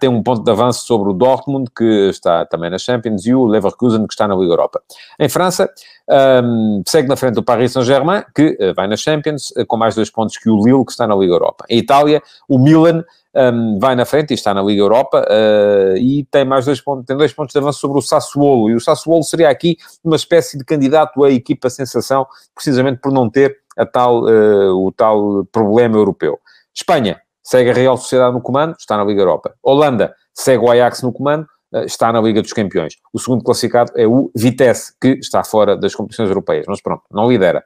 tem 0.00 0.10
um 0.10 0.20
ponto 0.20 0.42
de 0.42 0.50
avanço 0.50 0.84
sobre 0.84 1.10
o 1.10 1.12
Dortmund, 1.12 1.70
que 1.76 2.08
está 2.08 2.44
também 2.44 2.70
na 2.70 2.78
Champions, 2.78 3.24
e 3.24 3.32
o 3.32 3.44
Leverkusen, 3.44 4.04
que 4.04 4.12
está 4.12 4.26
na 4.26 4.34
Liga 4.34 4.52
Europa. 4.52 4.82
Em 5.16 5.28
França, 5.28 5.70
um, 6.44 6.82
segue 6.88 7.08
na 7.08 7.14
frente 7.14 7.38
o 7.38 7.42
Paris 7.42 7.72
Saint-Germain, 7.72 8.24
que 8.34 8.56
vai 8.74 8.88
na 8.88 8.96
Champions, 8.96 9.52
com 9.68 9.76
mais 9.76 9.94
dois 9.94 10.10
pontos 10.10 10.36
que 10.36 10.50
o 10.50 10.56
Lille, 10.56 10.84
que 10.84 10.90
está 10.90 11.06
na 11.06 11.14
Liga 11.14 11.34
Europa. 11.34 11.64
Em 11.68 11.78
Itália, 11.78 12.20
o 12.48 12.58
Milan 12.58 13.04
um, 13.34 13.78
vai 13.78 13.94
na 13.94 14.04
frente 14.04 14.32
e 14.32 14.34
está 14.34 14.52
na 14.52 14.62
Liga 14.62 14.82
Europa 14.82 15.24
uh, 15.28 15.96
e 15.96 16.24
tem 16.30 16.44
mais 16.44 16.64
dois 16.64 16.80
pontos, 16.80 17.04
tem 17.06 17.16
dois 17.16 17.32
pontos 17.32 17.52
de 17.52 17.58
avanço 17.58 17.78
sobre 17.78 17.98
o 17.98 18.02
Sassuolo, 18.02 18.70
e 18.70 18.74
o 18.74 18.80
Sassuolo 18.80 19.22
seria 19.22 19.48
aqui 19.48 19.76
uma 20.02 20.16
espécie 20.16 20.58
de 20.58 20.64
candidato 20.64 21.22
à 21.24 21.30
equipa 21.30 21.70
sensação, 21.70 22.26
precisamente 22.54 23.00
por 23.00 23.12
não 23.12 23.30
ter 23.30 23.56
a 23.76 23.86
tal, 23.86 24.24
uh, 24.24 24.86
o 24.86 24.92
tal 24.92 25.44
problema 25.52 25.96
europeu. 25.96 26.38
Espanha, 26.74 27.20
segue 27.42 27.70
a 27.70 27.74
Real 27.74 27.96
Sociedade 27.96 28.34
no 28.34 28.40
comando, 28.40 28.76
está 28.78 28.96
na 28.96 29.04
Liga 29.04 29.22
Europa. 29.22 29.54
Holanda, 29.62 30.14
segue 30.34 30.64
o 30.64 30.70
Ajax 30.70 31.02
no 31.02 31.12
comando, 31.12 31.46
uh, 31.72 31.84
está 31.84 32.12
na 32.12 32.20
Liga 32.20 32.42
dos 32.42 32.52
Campeões. 32.52 32.94
O 33.12 33.18
segundo 33.18 33.44
classificado 33.44 33.92
é 33.96 34.06
o 34.06 34.30
Vitesse, 34.34 34.92
que 35.00 35.18
está 35.20 35.44
fora 35.44 35.76
das 35.76 35.94
competições 35.94 36.28
europeias, 36.28 36.66
mas 36.68 36.80
pronto, 36.80 37.02
não 37.10 37.30
lidera. 37.30 37.64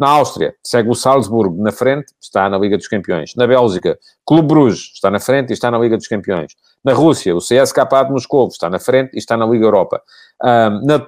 Na 0.00 0.08
Áustria, 0.08 0.54
segue 0.64 0.88
o 0.88 0.94
Salzburg 0.94 1.60
na 1.60 1.70
frente, 1.70 2.14
está 2.18 2.48
na 2.48 2.56
Liga 2.56 2.78
dos 2.78 2.88
Campeões. 2.88 3.34
Na 3.36 3.46
Bélgica, 3.46 3.98
Clube 4.24 4.48
Bruges 4.48 4.92
está 4.94 5.10
na 5.10 5.20
frente 5.20 5.50
e 5.50 5.52
está 5.52 5.70
na 5.70 5.78
Liga 5.78 5.94
dos 5.94 6.08
Campeões. 6.08 6.54
Na 6.82 6.94
Rússia, 6.94 7.36
o 7.36 7.38
CSKA 7.38 8.04
de 8.06 8.10
Moscou 8.10 8.48
está 8.48 8.70
na 8.70 8.78
frente 8.78 9.10
e 9.12 9.18
está 9.18 9.36
na 9.36 9.44
Liga 9.44 9.66
Europa. 9.66 10.00
Um, 10.42 10.86
na, 10.86 11.06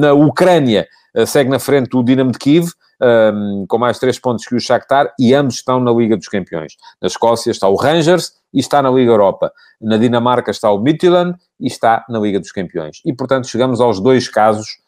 na 0.00 0.12
Ucrânia, 0.12 0.86
uh, 1.16 1.26
segue 1.26 1.48
na 1.48 1.58
frente 1.58 1.96
o 1.96 2.02
Dinamo 2.02 2.32
de 2.32 2.38
Kiev, 2.38 2.68
um, 3.02 3.64
com 3.66 3.78
mais 3.78 3.98
três 3.98 4.18
pontos 4.18 4.44
que 4.44 4.54
o 4.54 4.60
Shakhtar, 4.60 5.14
e 5.18 5.32
ambos 5.32 5.54
estão 5.54 5.80
na 5.80 5.90
Liga 5.90 6.14
dos 6.14 6.28
Campeões. 6.28 6.74
Na 7.00 7.08
Escócia 7.08 7.50
está 7.50 7.66
o 7.66 7.76
Rangers 7.76 8.34
e 8.52 8.60
está 8.60 8.82
na 8.82 8.90
Liga 8.90 9.10
Europa. 9.10 9.50
Na 9.80 9.96
Dinamarca 9.96 10.50
está 10.50 10.70
o 10.70 10.78
Midtjylland 10.78 11.34
e 11.58 11.66
está 11.66 12.04
na 12.10 12.18
Liga 12.18 12.38
dos 12.38 12.52
Campeões. 12.52 13.00
E, 13.06 13.12
portanto, 13.14 13.48
chegamos 13.48 13.80
aos 13.80 14.00
dois 14.00 14.28
casos 14.28 14.83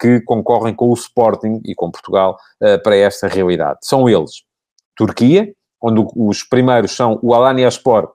que 0.00 0.20
concorrem 0.22 0.74
com 0.74 0.90
o 0.90 0.94
Sporting 0.94 1.60
e 1.64 1.74
com 1.74 1.90
Portugal 1.90 2.36
uh, 2.62 2.82
para 2.82 2.96
esta 2.96 3.28
realidade. 3.28 3.80
São 3.82 4.08
eles 4.08 4.42
Turquia, 4.96 5.52
onde 5.82 6.06
os 6.16 6.42
primeiros 6.42 6.92
são 6.92 7.18
o 7.22 7.34
Alanya-Sport 7.34 8.10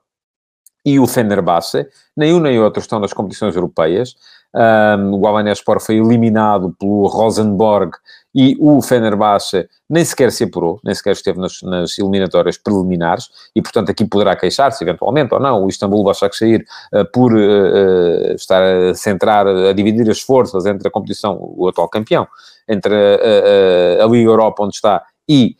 e 0.84 0.98
o 0.98 1.06
Fenerbahçe, 1.06 1.86
nem 2.16 2.32
um 2.32 2.40
nem 2.40 2.58
outro 2.58 2.80
estão 2.80 2.98
nas 2.98 3.12
competições 3.12 3.54
europeias. 3.54 4.14
Um, 4.54 5.20
o 5.20 5.26
Alanya 5.26 5.52
Sport 5.52 5.82
foi 5.82 5.96
eliminado 5.96 6.74
pelo 6.78 7.06
Rosenborg 7.06 7.92
e 8.40 8.56
o 8.60 8.80
Fenerbahçe 8.80 9.68
nem 9.90 10.04
sequer 10.04 10.30
se 10.30 10.44
apurou, 10.44 10.78
nem 10.84 10.94
sequer 10.94 11.10
esteve 11.10 11.40
nas, 11.40 11.60
nas 11.60 11.98
eliminatórias 11.98 12.56
preliminares, 12.56 13.28
e 13.52 13.60
portanto 13.60 13.90
aqui 13.90 14.04
poderá 14.04 14.36
queixar-se 14.36 14.84
eventualmente 14.84 15.34
ou 15.34 15.40
não, 15.40 15.64
o 15.64 15.68
Istambul 15.68 16.04
Başakşehir 16.04 16.64
uh, 16.92 17.04
por 17.12 17.34
uh, 17.34 18.32
estar 18.36 18.62
a 18.62 18.94
centrar, 18.94 19.44
a 19.44 19.72
dividir 19.72 20.08
as 20.08 20.20
forças 20.20 20.66
entre 20.66 20.86
a 20.86 20.90
competição, 20.90 21.36
o 21.40 21.66
atual 21.66 21.88
campeão, 21.88 22.28
entre 22.68 22.94
a, 22.94 24.04
a, 24.04 24.06
Liga 24.06 24.30
Europa 24.30 24.62
onde 24.62 24.76
está 24.76 25.02
e 25.28 25.56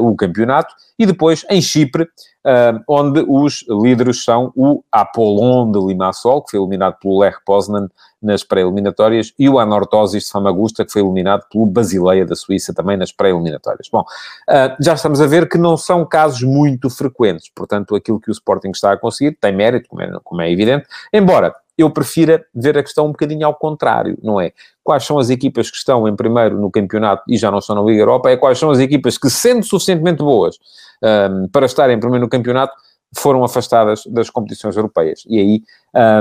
o 0.00 0.16
campeonato, 0.16 0.74
e 0.98 1.06
depois 1.06 1.44
em 1.50 1.60
Chipre, 1.60 2.04
uh, 2.04 2.80
onde 2.88 3.24
os 3.28 3.64
líderes 3.68 4.24
são 4.24 4.52
o 4.56 4.82
Apollon 4.90 5.70
de 5.70 5.78
Limassol, 5.78 6.42
que 6.42 6.52
foi 6.52 6.60
eliminado 6.60 6.96
pelo 7.00 7.18
Lech 7.18 7.36
Poznan 7.44 7.88
nas 8.22 8.44
pré-eliminatórias, 8.44 9.32
e 9.38 9.48
o 9.48 9.58
Anorthosis 9.58 10.24
de 10.24 10.30
Famagusta, 10.30 10.84
que 10.84 10.92
foi 10.92 11.02
eliminado 11.02 11.44
pelo 11.50 11.66
Basileia 11.66 12.24
da 12.24 12.36
Suíça 12.36 12.72
também 12.72 12.96
nas 12.96 13.12
pré-eliminatórias. 13.12 13.88
Bom, 13.90 14.00
uh, 14.02 14.76
já 14.80 14.94
estamos 14.94 15.20
a 15.20 15.26
ver 15.26 15.48
que 15.48 15.58
não 15.58 15.76
são 15.76 16.04
casos 16.06 16.42
muito 16.42 16.88
frequentes, 16.88 17.50
portanto, 17.54 17.94
aquilo 17.94 18.20
que 18.20 18.30
o 18.30 18.32
Sporting 18.32 18.70
está 18.70 18.92
a 18.92 18.96
conseguir 18.96 19.36
tem 19.40 19.52
mérito, 19.54 19.88
como 19.88 20.02
é, 20.02 20.10
como 20.22 20.40
é 20.40 20.50
evidente, 20.50 20.86
embora 21.12 21.54
eu 21.76 21.90
prefira 21.90 22.44
ver 22.54 22.76
a 22.76 22.82
questão 22.82 23.06
um 23.06 23.12
bocadinho 23.12 23.46
ao 23.46 23.54
contrário, 23.54 24.18
não 24.22 24.40
é? 24.40 24.52
Quais 24.84 25.04
são 25.04 25.18
as 25.18 25.30
equipas 25.30 25.70
que 25.70 25.76
estão 25.76 26.06
em 26.06 26.14
primeiro 26.14 26.60
no 26.60 26.70
campeonato 26.70 27.22
e 27.28 27.36
já 27.36 27.50
não 27.50 27.58
estão 27.58 27.74
na 27.76 27.82
Liga 27.82 28.02
Europa, 28.02 28.30
é 28.30 28.36
quais 28.36 28.58
são 28.58 28.70
as 28.70 28.78
equipas 28.78 29.16
que, 29.16 29.30
sendo 29.30 29.64
suficientemente 29.64 30.18
boas 30.18 30.58
um, 31.02 31.48
para 31.48 31.66
estarem 31.66 31.98
primeiro 31.98 32.24
no 32.24 32.30
campeonato, 32.30 32.74
foram 33.16 33.44
afastadas 33.44 34.04
das 34.06 34.30
competições 34.30 34.76
europeias. 34.76 35.22
E 35.26 35.38
aí, 35.38 35.62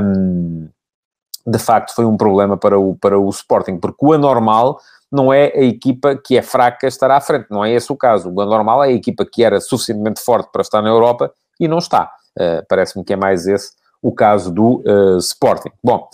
um, 0.04 0.70
de 1.46 1.60
facto, 1.60 1.94
foi 1.96 2.06
um 2.06 2.18
problema 2.18 2.58
para 2.58 2.80
o, 2.80 2.96
para 2.96 3.18
o 3.20 3.30
Sporting, 3.30 3.78
porque 3.78 4.06
o 4.06 4.14
anormal 4.14 4.80
não 5.12 5.34
é 5.34 5.52
a 5.56 5.62
equipa 5.62 6.16
que 6.16 6.38
é 6.38 6.42
fraca 6.42 6.88
estar 6.88 7.12
à 7.12 7.20
frente, 7.20 7.48
não 7.50 7.66
é 7.66 7.72
esse 7.72 7.92
o 7.92 7.96
caso. 7.96 8.32
O 8.34 8.42
anormal 8.42 8.84
é 8.84 8.88
a 8.88 8.92
equipa 8.92 9.26
que 9.26 9.44
era 9.44 9.60
suficientemente 9.60 10.22
forte 10.22 10.50
para 10.52 10.62
estar 10.62 10.82
na 10.82 10.90
Europa 10.90 11.32
e 11.60 11.68
não 11.68 11.80
está. 11.80 12.12
Uh, 12.40 12.64
Parece-me 12.70 13.04
que 13.04 13.14
é 13.14 13.16
mais 13.18 13.46
esse 13.46 13.72
o 14.02 14.14
caso 14.14 14.52
do 14.52 14.82
uh, 14.86 15.18
Sporting. 15.18 15.72
Bom, 15.84 16.08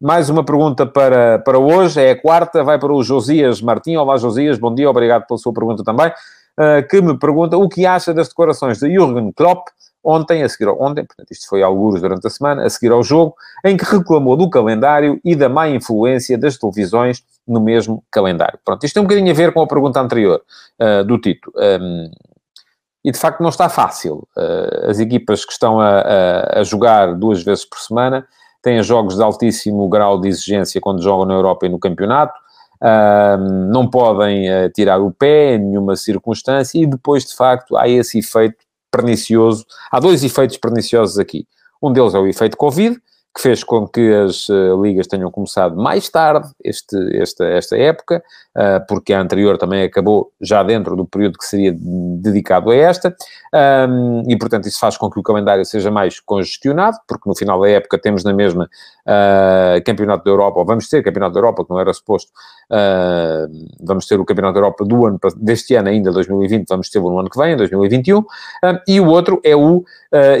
mais 0.00 0.28
uma 0.28 0.44
pergunta 0.44 0.84
para, 0.84 1.38
para 1.38 1.58
hoje, 1.58 2.00
é 2.00 2.10
a 2.10 2.20
quarta, 2.20 2.62
vai 2.62 2.78
para 2.78 2.92
o 2.92 3.02
Josias 3.02 3.62
Martim. 3.62 3.96
Olá, 3.96 4.16
Josias, 4.18 4.58
bom 4.58 4.74
dia, 4.74 4.90
obrigado 4.90 5.26
pela 5.26 5.38
sua 5.38 5.52
pergunta 5.52 5.82
também. 5.82 6.12
Uh, 6.58 6.86
que 6.88 7.00
me 7.00 7.18
pergunta 7.18 7.56
o 7.56 7.68
que 7.68 7.86
acha 7.86 8.12
das 8.12 8.28
declarações 8.28 8.78
de 8.78 8.92
Jürgen 8.92 9.32
Klopp 9.32 9.68
ontem, 10.04 10.42
a 10.42 10.48
seguir 10.48 10.68
ao, 10.68 10.80
ontem, 10.80 11.04
portanto 11.04 11.30
isto 11.30 11.48
foi 11.48 11.62
alguns 11.62 12.00
durante 12.00 12.26
a 12.26 12.30
semana, 12.30 12.64
a 12.64 12.70
seguir 12.70 12.92
ao 12.92 13.02
jogo, 13.02 13.34
em 13.64 13.76
que 13.76 13.84
reclamou 13.84 14.36
do 14.36 14.48
calendário 14.50 15.20
e 15.24 15.36
da 15.36 15.48
má 15.48 15.68
influência 15.68 16.36
das 16.36 16.56
televisões 16.58 17.22
no 17.46 17.60
mesmo 17.60 18.02
calendário. 18.10 18.58
Pronto, 18.64 18.84
isto 18.84 18.94
tem 18.94 19.02
um 19.02 19.06
bocadinho 19.06 19.30
a 19.30 19.34
ver 19.34 19.52
com 19.52 19.60
a 19.60 19.66
pergunta 19.66 20.00
anterior 20.00 20.42
uh, 20.80 21.04
do 21.04 21.18
Tito. 21.18 21.52
Um, 21.56 22.10
e 23.04 23.10
de 23.10 23.18
facto 23.18 23.40
não 23.40 23.48
está 23.48 23.68
fácil. 23.68 24.28
Uh, 24.36 24.90
as 24.90 25.00
equipas 25.00 25.44
que 25.44 25.52
estão 25.52 25.80
a, 25.80 26.00
a, 26.00 26.60
a, 26.60 26.62
jogar 26.62 27.14
duas 27.14 27.42
vezes 27.42 27.64
por 27.64 27.78
semana 27.78 28.26
têm 28.62 28.80
jogos 28.82 29.16
de 29.16 29.22
altíssimo 29.22 29.88
grau 29.88 30.20
de 30.20 30.28
exigência 30.28 30.80
quando 30.80 31.02
jogam 31.02 31.26
na 31.26 31.34
Europa 31.34 31.66
e 31.66 31.68
no 31.68 31.80
campeonato. 31.80 32.32
Uh, 32.80 33.38
não 33.72 33.88
podem 33.88 34.48
uh, 34.48 34.70
tirar 34.70 35.00
o 35.00 35.12
pé 35.12 35.54
em 35.54 35.58
nenhuma 35.58 35.94
circunstância 35.94 36.78
e 36.80 36.86
depois, 36.86 37.24
de 37.24 37.34
facto, 37.34 37.76
há 37.76 37.88
esse 37.88 38.18
efeito 38.18 38.56
pernicioso. 38.92 39.64
Há 39.90 39.98
dois 39.98 40.22
efeitos 40.22 40.58
perniciosos 40.58 41.18
aqui. 41.18 41.46
Um 41.82 41.92
deles 41.92 42.14
é 42.14 42.18
o 42.18 42.28
efeito 42.28 42.56
Covid, 42.56 42.96
que 43.34 43.40
fez 43.40 43.64
com 43.64 43.88
que 43.88 44.12
as 44.12 44.48
uh, 44.48 44.82
ligas 44.82 45.06
tenham 45.06 45.30
começado 45.30 45.74
mais 45.74 46.08
tarde 46.10 46.48
este, 46.62 46.96
esta, 47.16 47.46
esta 47.46 47.78
época, 47.78 48.22
uh, 48.54 48.86
porque 48.86 49.14
a 49.14 49.20
anterior 49.20 49.56
também 49.56 49.82
acabou 49.82 50.30
já 50.38 50.62
dentro 50.62 50.94
do 50.94 51.06
período 51.06 51.38
que 51.38 51.46
seria 51.46 51.74
dedicado 51.74 52.70
a 52.70 52.76
esta, 52.76 53.16
um, 53.88 54.22
e 54.28 54.36
portanto 54.36 54.68
isso 54.68 54.78
faz 54.78 54.98
com 54.98 55.10
que 55.10 55.18
o 55.18 55.22
calendário 55.22 55.64
seja 55.64 55.90
mais 55.90 56.20
congestionado, 56.20 56.98
porque 57.08 57.26
no 57.26 57.34
final 57.34 57.58
da 57.58 57.70
época 57.70 57.98
temos 57.98 58.22
na 58.22 58.34
mesma 58.34 58.68
uh, 59.06 59.82
Campeonato 59.82 60.24
da 60.24 60.30
Europa, 60.30 60.58
ou 60.60 60.66
vamos 60.66 60.86
ter 60.88 61.02
Campeonato 61.02 61.32
da 61.32 61.38
Europa, 61.40 61.64
que 61.64 61.70
não 61.70 61.80
era 61.80 61.92
suposto, 61.92 62.30
vamos 63.80 64.06
ter 64.06 64.18
o 64.18 64.24
Campeonato 64.24 64.54
da 64.54 64.60
Europa 64.60 64.84
do 64.84 65.06
ano, 65.06 65.18
deste 65.36 65.74
ano 65.74 65.88
ainda, 65.88 66.10
2020, 66.10 66.66
vamos 66.68 66.88
ter 66.88 67.00
no 67.00 67.18
ano 67.18 67.28
que 67.28 67.38
vem, 67.38 67.52
em 67.52 67.56
2021, 67.56 68.24
e 68.88 69.00
o 69.00 69.06
outro 69.06 69.40
é 69.44 69.54
o 69.54 69.84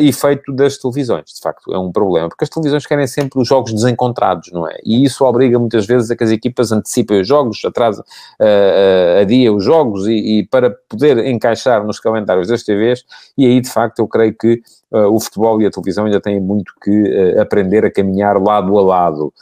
efeito 0.00 0.52
das 0.52 0.78
televisões, 0.78 1.24
de 1.34 1.40
facto 1.40 1.72
é 1.74 1.78
um 1.78 1.92
problema, 1.92 2.28
porque 2.28 2.44
as 2.44 2.50
televisões 2.50 2.81
equipas 2.82 2.86
querem 2.86 3.06
sempre 3.06 3.40
os 3.40 3.48
jogos 3.48 3.72
desencontrados, 3.72 4.50
não 4.52 4.68
é? 4.68 4.78
E 4.84 5.04
isso 5.04 5.24
obriga 5.24 5.58
muitas 5.58 5.86
vezes 5.86 6.10
a 6.10 6.16
que 6.16 6.24
as 6.24 6.30
equipas 6.30 6.72
antecipem 6.72 7.20
os 7.20 7.28
jogos, 7.28 7.64
atrasam, 7.64 8.04
uh, 8.40 8.44
uh, 8.44 9.20
adia 9.22 9.52
os 9.52 9.64
jogos 9.64 10.06
e, 10.06 10.40
e, 10.40 10.46
para 10.46 10.70
poder 10.88 11.18
encaixar 11.26 11.84
nos 11.84 11.98
calendários 12.00 12.48
das 12.48 12.62
TVs, 12.62 13.04
e 13.36 13.46
aí 13.46 13.60
de 13.60 13.70
facto 13.70 14.00
eu 14.00 14.08
creio 14.08 14.34
que 14.36 14.60
uh, 14.92 15.08
o 15.08 15.20
futebol 15.20 15.60
e 15.60 15.66
a 15.66 15.70
televisão 15.70 16.04
ainda 16.04 16.20
têm 16.20 16.40
muito 16.40 16.72
que 16.82 17.36
aprender 17.40 17.84
a 17.84 17.90
caminhar 17.90 18.40
lado 18.40 18.76
a 18.78 18.82
lado, 18.82 19.32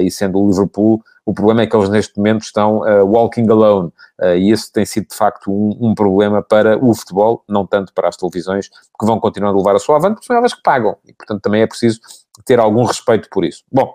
e 0.00 0.10
sendo 0.10 0.38
o 0.38 0.48
Liverpool 0.48 1.02
o 1.26 1.34
problema 1.34 1.62
é 1.62 1.66
que 1.66 1.74
eles 1.74 1.88
neste 1.88 2.16
momento 2.16 2.42
estão 2.42 2.78
uh, 2.78 3.04
walking 3.04 3.50
alone. 3.50 3.92
Uh, 4.22 4.36
e 4.36 4.52
isso 4.52 4.72
tem 4.72 4.86
sido 4.86 5.08
de 5.08 5.16
facto 5.16 5.50
um, 5.50 5.88
um, 5.88 5.94
problema 5.94 6.40
para 6.40 6.78
o 6.78 6.94
futebol, 6.94 7.42
não 7.48 7.66
tanto 7.66 7.92
para 7.92 8.08
as 8.08 8.16
televisões, 8.16 8.68
que 8.68 9.04
vão 9.04 9.18
continuar 9.18 9.50
a 9.50 9.56
levar 9.56 9.74
a 9.74 9.80
sua 9.80 9.96
avante, 9.96 10.14
porque 10.14 10.26
são 10.26 10.36
elas 10.36 10.54
que 10.54 10.62
pagam. 10.62 10.96
E 11.04 11.12
portanto 11.12 11.42
também 11.42 11.62
é 11.62 11.66
preciso 11.66 12.00
ter 12.44 12.58
algum 12.58 12.84
respeito 12.84 13.28
por 13.30 13.44
isso. 13.44 13.64
Bom, 13.70 13.94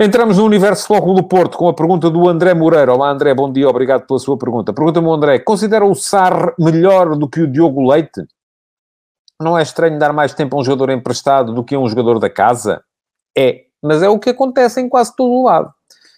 entramos 0.00 0.38
no 0.38 0.44
universo 0.44 0.86
Futebol 0.86 1.14
do 1.14 1.22
Porto 1.22 1.58
com 1.58 1.68
a 1.68 1.74
pergunta 1.74 2.10
do 2.10 2.28
André 2.28 2.54
Moreira. 2.54 2.92
Olá 2.92 3.10
André, 3.10 3.34
bom 3.34 3.50
dia, 3.52 3.68
obrigado 3.68 4.06
pela 4.06 4.18
sua 4.18 4.36
pergunta. 4.38 4.72
Pergunta-me 4.72 5.10
André, 5.10 5.38
considera 5.38 5.84
o 5.84 5.94
Sar 5.94 6.54
melhor 6.58 7.16
do 7.16 7.28
que 7.28 7.40
o 7.40 7.46
Diogo 7.46 7.88
Leite? 7.90 8.24
Não 9.40 9.58
é 9.58 9.62
estranho 9.62 9.98
dar 9.98 10.12
mais 10.12 10.34
tempo 10.34 10.56
a 10.56 10.60
um 10.60 10.64
jogador 10.64 10.90
emprestado 10.90 11.54
do 11.54 11.64
que 11.64 11.74
a 11.74 11.78
um 11.78 11.88
jogador 11.88 12.18
da 12.18 12.28
casa? 12.28 12.82
É, 13.36 13.62
mas 13.82 14.02
é 14.02 14.08
o 14.08 14.18
que 14.18 14.30
acontece 14.30 14.80
em 14.80 14.88
quase 14.88 15.14
todo 15.16 15.30
o 15.30 15.44
lado. 15.44 15.72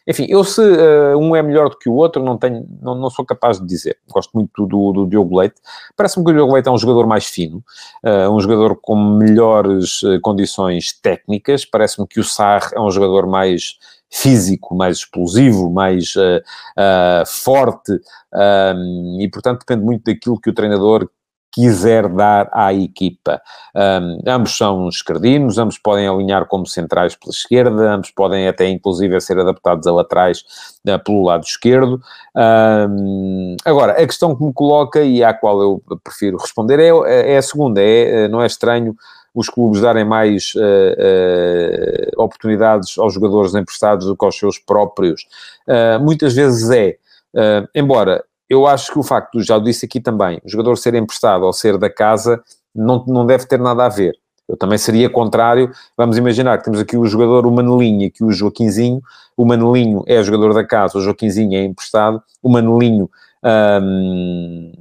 Enfim, 0.07 0.27
eu 0.29 0.43
se 0.45 0.61
uh, 0.61 1.17
um 1.19 1.35
é 1.37 1.43
melhor 1.43 1.69
do 1.69 1.79
que 1.79 1.89
o 1.89 1.95
outro, 1.95 2.23
não 2.23 2.37
tenho, 2.37 2.67
não, 2.81 2.95
não 2.95 3.11
sou 3.11 3.25
capaz 3.25 3.61
de 3.61 3.67
dizer. 3.67 3.99
Gosto 4.11 4.31
muito 4.35 4.67
do, 4.67 4.93
do 4.93 5.07
Diogo 5.07 5.39
Leite. 5.39 5.57
Parece-me 5.97 6.25
que 6.25 6.31
o 6.31 6.35
Diogo 6.35 6.53
Leite 6.53 6.69
é 6.69 6.73
um 6.73 6.79
jogador 6.79 7.07
mais 7.07 7.27
fino, 7.27 7.63
uh, 8.05 8.31
um 8.31 8.41
jogador 8.41 8.77
com 8.81 8.97
melhores 8.97 10.03
uh, 10.03 10.21
condições 10.21 10.93
técnicas. 11.01 11.65
Parece-me 11.65 12.07
que 12.07 12.21
o 12.21 12.25
Sarr 12.25 12.71
é 12.75 12.81
um 12.81 12.91
jogador 12.91 13.27
mais 13.27 13.79
físico, 14.11 14.75
mais 14.75 14.99
explosivo, 14.99 15.71
mais 15.71 16.13
forte, 17.27 17.99
e 19.19 19.29
portanto 19.31 19.61
depende 19.61 19.83
muito 19.83 20.05
daquilo 20.05 20.39
que 20.39 20.51
o 20.51 20.53
treinador 20.53 21.09
quiser 21.53 22.09
dar 22.09 22.49
à 22.53 22.73
equipa. 22.73 23.41
Um, 23.75 24.19
ambos 24.27 24.57
são 24.57 24.89
esquerdinos, 24.89 25.59
ambos 25.59 25.79
podem 25.79 26.09
alinhar 26.09 26.47
como 26.47 26.67
centrais 26.67 27.15
pela 27.15 27.31
esquerda, 27.31 27.95
ambos 27.95 28.11
podem 28.11 28.49
até 28.49 28.69
inclusive 28.69 29.21
ser 29.21 29.39
adaptados 29.39 29.87
a 29.87 29.93
laterais 29.93 30.45
uh, 30.89 30.99
pelo 31.05 31.23
lado 31.25 31.45
esquerdo. 31.45 32.01
Um, 32.35 33.57
agora, 33.65 33.93
a 33.93 34.07
questão 34.07 34.35
que 34.35 34.43
me 34.43 34.53
coloca 34.53 35.03
e 35.03 35.23
à 35.23 35.35
qual 35.35 35.61
eu 35.61 35.83
prefiro 36.03 36.39
responder 36.39 36.81
é, 36.81 37.35
é 37.35 37.37
a 37.37 37.43
segunda, 37.43 37.83
é, 37.83 38.27
não 38.29 38.43
é 38.43 38.47
estranho 38.47 38.97
os 39.35 39.49
clubes 39.49 39.81
darem 39.81 40.05
mais 40.05 40.53
uh, 40.55 40.61
uh, 40.61 42.23
oportunidades 42.23 42.99
aos 42.99 43.15
jogadores 43.15 43.55
emprestados 43.55 44.07
do 44.07 44.17
que 44.17 44.25
aos 44.25 44.37
seus 44.37 44.59
próprios. 44.59 45.27
Uh, 45.67 46.03
muitas 46.03 46.35
vezes 46.35 46.71
é, 46.71 46.97
embora 47.75 48.23
eu 48.49 48.67
acho 48.67 48.93
que 48.93 48.99
o 48.99 49.03
facto, 49.03 49.41
já 49.43 49.57
o 49.57 49.61
disse 49.61 49.87
aqui 49.87 50.01
também, 50.01 50.41
o 50.45 50.49
jogador 50.49 50.77
ser 50.77 50.95
emprestado 50.95 51.45
ou 51.45 51.53
ser 51.53 51.79
da 51.79 51.89
casa 51.89 52.43
não, 52.75 53.05
não 53.07 53.27
deve 53.27 53.47
ter 53.47 53.59
nada 53.59 53.87
a 53.87 53.89
ver. 53.89 54.15
Eu 54.49 54.57
também 54.57 54.77
seria 54.77 55.09
contrário. 55.09 55.71
Vamos 55.97 56.19
imaginar 56.19 56.59
que 56.59 56.65
temos 56.65 56.81
aqui 56.81 56.97
o 56.97 57.07
jogador, 57.07 57.47
o 57.47 57.51
Manelinho, 57.51 58.09
aqui 58.09 58.25
o 58.25 58.33
Joaquinzinho. 58.33 59.01
O 59.37 59.47
Manelinho 59.47 60.03
é 60.07 60.23
jogador 60.23 60.53
da 60.53 60.65
casa, 60.65 60.99
o 60.99 61.01
Joaquinzinho 61.01 61.57
é 61.57 61.65
emprestado. 61.65 62.23
O 62.43 62.49
Manelinho... 62.49 63.09
Hum, 63.45 64.73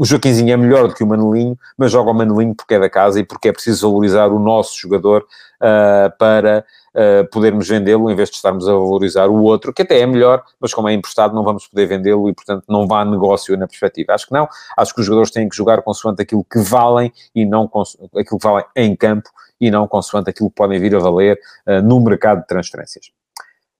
o 0.00 0.04
Joaquinzinho 0.06 0.50
é 0.50 0.56
melhor 0.56 0.88
do 0.88 0.94
que 0.94 1.04
o 1.04 1.06
Manelinho, 1.06 1.58
mas 1.76 1.92
joga 1.92 2.10
o 2.10 2.14
Manelinho 2.14 2.54
porque 2.54 2.72
é 2.72 2.78
da 2.78 2.88
casa 2.88 3.20
e 3.20 3.24
porque 3.24 3.50
é 3.50 3.52
preciso 3.52 3.86
valorizar 3.86 4.28
o 4.28 4.38
nosso 4.38 4.80
jogador 4.80 5.26
uh, 5.60 6.16
para 6.18 6.64
uh, 6.94 7.28
podermos 7.30 7.68
vendê-lo, 7.68 8.10
em 8.10 8.14
vez 8.14 8.30
de 8.30 8.36
estarmos 8.36 8.68
a 8.68 8.72
valorizar 8.72 9.28
o 9.28 9.42
outro, 9.42 9.72
que 9.72 9.82
até 9.82 10.00
é 10.00 10.06
melhor, 10.06 10.42
mas 10.60 10.72
como 10.72 10.88
é 10.88 10.92
emprestado 10.92 11.34
não 11.34 11.42
vamos 11.42 11.66
poder 11.66 11.86
vendê-lo 11.86 12.28
e, 12.28 12.34
portanto, 12.34 12.64
não 12.68 12.86
vá 12.86 13.04
negócio 13.04 13.56
na 13.56 13.66
perspectiva. 13.66 14.14
Acho 14.14 14.26
que 14.26 14.32
não. 14.32 14.48
Acho 14.76 14.94
que 14.94 15.00
os 15.00 15.06
jogadores 15.06 15.30
têm 15.30 15.48
que 15.48 15.56
jogar 15.56 15.82
consoante 15.82 16.22
aquilo 16.22 16.44
que 16.44 16.58
valem 16.58 17.12
e 17.34 17.44
não 17.44 17.64
aquilo 18.16 18.38
que 18.38 18.44
valem 18.44 18.64
em 18.76 18.96
campo 18.96 19.30
e 19.60 19.70
não 19.70 19.86
consoante 19.86 20.30
aquilo 20.30 20.48
que 20.48 20.56
podem 20.56 20.78
vir 20.78 20.94
a 20.94 20.98
valer 20.98 21.38
uh, 21.66 21.82
no 21.82 22.00
mercado 22.00 22.40
de 22.40 22.46
transferências. 22.46 23.10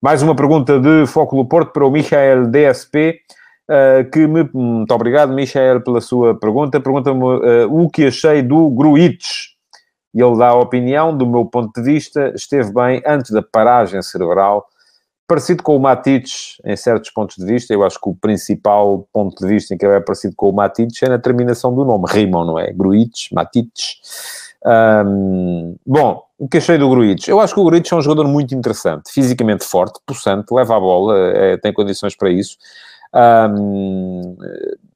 Mais 0.03 0.23
uma 0.23 0.35
pergunta 0.35 0.79
de 0.79 1.07
Foco 1.07 1.37
do 1.37 1.45
Porto 1.45 1.73
para 1.73 1.87
o 1.87 1.91
Michael 1.91 2.47
DSP. 2.47 3.21
Uh, 3.69 4.11
que 4.11 4.27
me... 4.27 4.49
Muito 4.53 4.93
obrigado, 4.93 5.33
Michael, 5.33 5.81
pela 5.83 6.01
sua 6.01 6.35
pergunta. 6.35 6.81
Pergunta-me 6.81 7.23
uh, 7.23 7.69
o 7.71 7.89
que 7.89 8.07
achei 8.07 8.43
do 8.43 8.69
Gruitch 8.71 9.60
e 10.15 10.23
ele 10.23 10.37
dá 10.37 10.49
a 10.49 10.59
opinião, 10.59 11.17
do 11.17 11.27
meu 11.27 11.45
ponto 11.45 11.73
de 11.73 11.83
vista, 11.83 12.33
esteve 12.35 12.73
bem 12.73 13.03
antes 13.07 13.31
da 13.31 13.43
paragem 13.43 14.03
cerebral 14.03 14.67
parecido 15.27 15.63
com 15.63 15.77
o 15.77 15.79
Matites 15.79 16.57
em 16.65 16.75
certos 16.75 17.09
pontos 17.11 17.37
de 17.37 17.45
vista. 17.45 17.73
Eu 17.73 17.85
acho 17.85 18.01
que 18.01 18.09
o 18.09 18.17
principal 18.17 19.07
ponto 19.13 19.41
de 19.41 19.47
vista 19.47 19.73
em 19.73 19.79
que 19.79 19.87
ele 19.87 19.95
é 19.95 20.01
parecido 20.01 20.35
com 20.37 20.51
o 20.51 20.53
Matites 20.53 21.01
é 21.05 21.09
na 21.09 21.21
terminação 21.21 21.73
do 21.73 21.85
nome. 21.85 22.07
Rimam, 22.09 22.45
não 22.45 22.59
é? 22.59 22.73
Gruites, 22.73 23.29
Matites. 23.31 24.01
Bom, 25.87 26.25
o 26.37 26.49
que 26.49 26.59
achei 26.59 26.77
do 26.77 26.91
Gruites? 26.91 27.29
Eu 27.29 27.39
acho 27.39 27.55
que 27.55 27.61
o 27.61 27.65
Gruites 27.65 27.93
é 27.93 27.95
um 27.95 28.03
jogador 28.03 28.27
muito 28.27 28.57
interessante, 28.57 29.13
fisicamente 29.13 29.65
forte, 29.65 30.01
possante, 30.05 30.53
leva 30.53 30.77
a 30.77 30.81
bola, 30.81 31.17
é, 31.17 31.57
tem 31.59 31.73
condições 31.73 32.17
para 32.17 32.29
isso. 32.29 32.57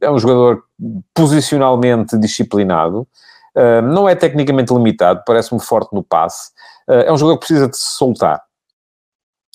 É 0.01 0.11
um 0.11 0.19
jogador 0.19 0.65
posicionalmente 1.15 2.19
disciplinado, 2.19 3.07
não 3.93 4.09
é 4.09 4.15
tecnicamente 4.15 4.73
limitado, 4.73 5.23
parece-me 5.27 5.61
forte 5.61 5.95
no 5.95 6.03
passe. 6.03 6.51
Uh, 6.89 7.07
é 7.07 7.13
um 7.13 7.17
jogador 7.17 7.39
que 7.39 7.47
precisa 7.47 7.69
de 7.69 7.77
se 7.77 7.97
soltar, 7.97 8.43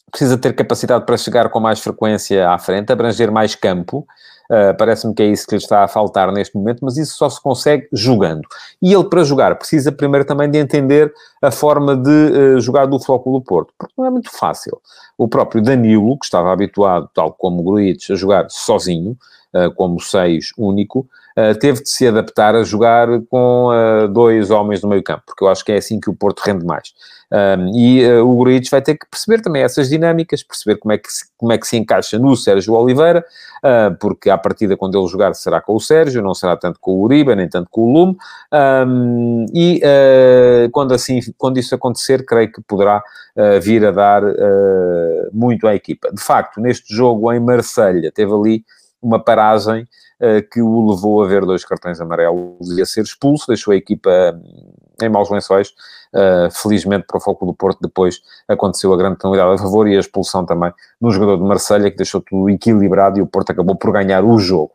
precisa 0.10 0.38
ter 0.38 0.54
capacidade 0.56 1.06
para 1.06 1.18
chegar 1.18 1.50
com 1.50 1.60
mais 1.60 1.80
frequência 1.80 2.50
à 2.50 2.58
frente, 2.58 2.92
abranger 2.92 3.32
mais 3.32 3.56
campo. 3.56 4.08
Uh, 4.52 4.76
Parece-me 4.80 5.14
que 5.14 5.22
é 5.22 5.28
isso 5.28 5.46
que 5.46 5.54
lhe 5.54 5.62
está 5.62 5.84
a 5.84 5.88
faltar 5.88 6.32
neste 6.32 6.56
momento, 6.56 6.80
mas 6.84 6.98
isso 6.98 7.16
só 7.16 7.30
se 7.30 7.40
consegue 7.40 7.88
jogando. 7.94 8.42
E 8.82 8.92
ele, 8.92 9.04
para 9.04 9.24
jogar, 9.24 9.56
precisa 9.56 9.92
primeiro 9.92 10.26
também 10.26 10.50
de 10.50 10.58
entender 10.58 11.14
a 11.40 11.52
forma 11.52 11.96
de 11.96 12.10
uh, 12.10 12.60
jogar 12.60 12.88
do 12.88 13.00
Flóculo 13.00 13.40
do 13.40 13.46
Porto, 13.46 13.72
porque 13.78 13.94
não 13.96 14.08
é 14.08 14.10
muito 14.10 14.32
fácil. 14.32 14.82
O 15.16 15.28
próprio 15.28 15.62
Danilo, 15.62 16.18
que 16.18 16.26
estava 16.26 16.52
habituado, 16.52 17.08
tal 17.14 17.32
como 17.32 17.62
o 17.62 17.64
Gruitch, 17.64 18.10
a 18.10 18.16
jogar 18.16 18.48
sozinho, 18.50 19.16
uh, 19.54 19.72
como 19.76 20.00
seis 20.00 20.52
único, 20.58 21.08
teve 21.60 21.84
de 21.84 21.90
se 21.90 22.08
adaptar 22.08 22.56
a 22.56 22.64
jogar 22.64 23.08
com 23.30 23.70
dois 24.12 24.52
homens 24.52 24.82
no 24.82 24.90
meio 24.90 25.04
campo, 25.04 25.24
porque 25.26 25.44
eu 25.44 25.50
acho 25.50 25.64
que 25.64 25.72
é 25.72 25.78
assim 25.78 26.00
que 26.00 26.10
o 26.10 26.14
Porto 26.14 26.40
rende 26.40 26.66
mais. 26.66 26.94
Um, 27.32 27.78
e 27.78 28.04
uh, 28.08 28.28
o 28.28 28.36
Gruitch 28.38 28.72
vai 28.72 28.82
ter 28.82 28.98
que 28.98 29.06
perceber 29.06 29.40
também 29.42 29.62
essas 29.62 29.88
dinâmicas, 29.88 30.42
perceber 30.42 30.78
como 30.78 30.92
é 30.92 30.98
que 30.98 31.12
se, 31.12 31.26
como 31.38 31.52
é 31.52 31.60
que 31.60 31.68
se 31.68 31.78
encaixa 31.78 32.18
no 32.18 32.36
Sérgio 32.36 32.74
Oliveira, 32.74 33.24
uh, 33.64 33.96
porque 34.00 34.32
à 34.32 34.38
partida, 34.38 34.76
quando 34.76 35.00
ele 35.00 35.08
jogar, 35.08 35.36
será 35.36 35.62
com 35.62 35.76
o 35.76 35.80
Sérgio, 35.80 36.24
não 36.24 36.34
será 36.34 36.58
tanto 36.58 36.80
com 36.80 36.92
o 36.92 37.04
Uribe, 37.04 37.36
nem 37.36 37.48
tanto 37.48 37.70
com 37.70 37.82
o 37.82 37.94
Lume. 37.94 38.18
Um, 38.88 39.46
e 39.54 39.80
uh, 39.84 40.72
quando, 40.72 40.94
assim, 40.94 41.20
quando 41.38 41.60
isso 41.60 41.76
acontecer, 41.76 42.26
creio 42.26 42.52
que 42.52 42.62
poderá 42.62 43.04
vir 43.62 43.86
a 43.86 43.92
dar 43.92 44.22
muito 45.32 45.66
à 45.66 45.74
equipa. 45.74 46.12
De 46.12 46.22
facto, 46.22 46.60
neste 46.60 46.94
jogo 46.94 47.32
em 47.32 47.40
Marselha 47.40 48.12
teve 48.12 48.34
ali 48.34 48.66
uma 49.02 49.24
paragem 49.24 49.88
que 50.52 50.62
o 50.62 50.90
levou 50.90 51.24
a 51.24 51.28
ver 51.28 51.46
dois 51.46 51.64
cartões 51.64 52.02
amarelos 52.02 52.78
e 52.78 52.82
a 52.82 52.86
ser 52.86 53.04
expulso, 53.04 53.48
deixou 53.48 53.72
a 53.72 53.78
equipa 53.78 54.38
em 55.02 55.10
maus 55.10 55.30
lençóis. 55.30 55.74
Uh, 56.12 56.50
felizmente 56.52 57.06
para 57.06 57.18
o 57.18 57.20
Foco 57.22 57.46
do 57.46 57.54
Porto, 57.54 57.78
depois 57.82 58.20
aconteceu 58.48 58.92
a 58.92 58.98
grande 58.98 59.20
penalidade 59.20 59.54
a 59.54 59.58
favor 59.60 59.88
e 59.88 59.96
a 59.96 60.00
expulsão 60.00 60.44
também 60.44 60.74
no 61.00 61.12
jogador 61.12 61.38
de 61.38 61.44
Marselha 61.44 61.92
que 61.92 61.98
deixou 61.98 62.20
tudo 62.20 62.50
equilibrado 62.50 63.20
e 63.20 63.22
o 63.22 63.28
Porto 63.28 63.52
acabou 63.52 63.76
por 63.76 63.92
ganhar 63.92 64.26
o 64.26 64.40
jogo. 64.40 64.72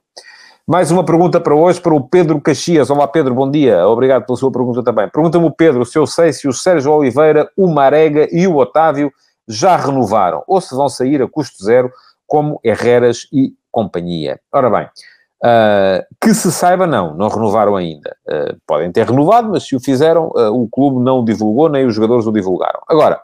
Mais 0.65 0.93
uma 0.93 1.05
pergunta 1.05 1.41
para 1.41 1.55
hoje, 1.55 1.81
para 1.81 1.93
o 1.93 2.01
Pedro 2.01 2.41
Caxias. 2.41 2.89
Olá, 2.89 3.09
Pedro, 3.09 3.35
bom 3.35 3.51
dia. 3.51 3.87
Obrigado 3.87 4.25
pela 4.25 4.39
sua 4.39 4.51
pergunta 4.51 4.83
também. 4.83 5.09
Pergunta-me 5.09 5.45
o 5.45 5.51
Pedro 5.51 5.85
se 5.85 5.99
eu 5.99 6.07
sei 6.07 6.33
se 6.33 6.47
o 6.47 6.53
Sérgio 6.53 6.93
Oliveira, 6.93 7.51
o 7.57 7.67
Marega 7.67 8.29
e 8.31 8.47
o 8.47 8.57
Otávio 8.57 9.13
já 9.49 9.77
renovaram 9.77 10.45
ou 10.47 10.61
se 10.61 10.75
vão 10.75 10.89
sair 10.89 11.21
a 11.21 11.29
custo 11.29 11.63
zero, 11.63 11.91
como 12.27 12.61
Herreras 12.63 13.27
e 13.33 13.53
companhia. 13.75 14.41
Ora 14.53 14.71
bem, 14.71 14.89
Uh, 15.45 16.01
que 16.19 16.33
se 16.33 16.51
saiba, 16.51 16.87
não, 16.87 17.15
não 17.15 17.29
renovaram 17.29 17.77
ainda. 17.77 18.17
Uh, 18.27 18.59
podem 18.67 18.91
ter 18.91 19.07
renovado, 19.07 19.51
mas 19.51 19.65
se 19.65 19.77
o 19.77 19.81
fizeram, 19.81 20.29
uh, 20.29 20.51
o 20.51 20.67
clube 20.67 21.05
não 21.05 21.21
o 21.21 21.25
divulgou, 21.25 21.69
nem 21.69 21.85
os 21.85 21.95
jogadores 21.95 22.27
o 22.27 22.33
divulgaram. 22.33 22.81
Agora, 22.89 23.21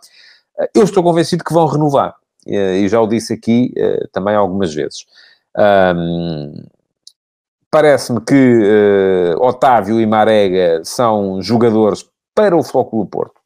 eu 0.75 0.85
estou 0.85 1.02
convencido 1.02 1.42
que 1.42 1.54
vão 1.54 1.66
renovar, 1.66 2.14
e 2.47 2.87
já 2.88 3.00
o 3.00 3.07
disse 3.07 3.33
aqui 3.33 3.73
também 4.12 4.35
algumas 4.35 4.75
vezes. 4.75 5.07
Parece-me 7.71 8.21
que 8.21 9.35
Otávio 9.38 9.99
e 9.99 10.04
Marega 10.04 10.83
são 10.85 11.40
jogadores 11.40 12.04
para 12.35 12.54
o 12.54 12.62
Flóculo 12.62 13.07
Porto. 13.07 13.40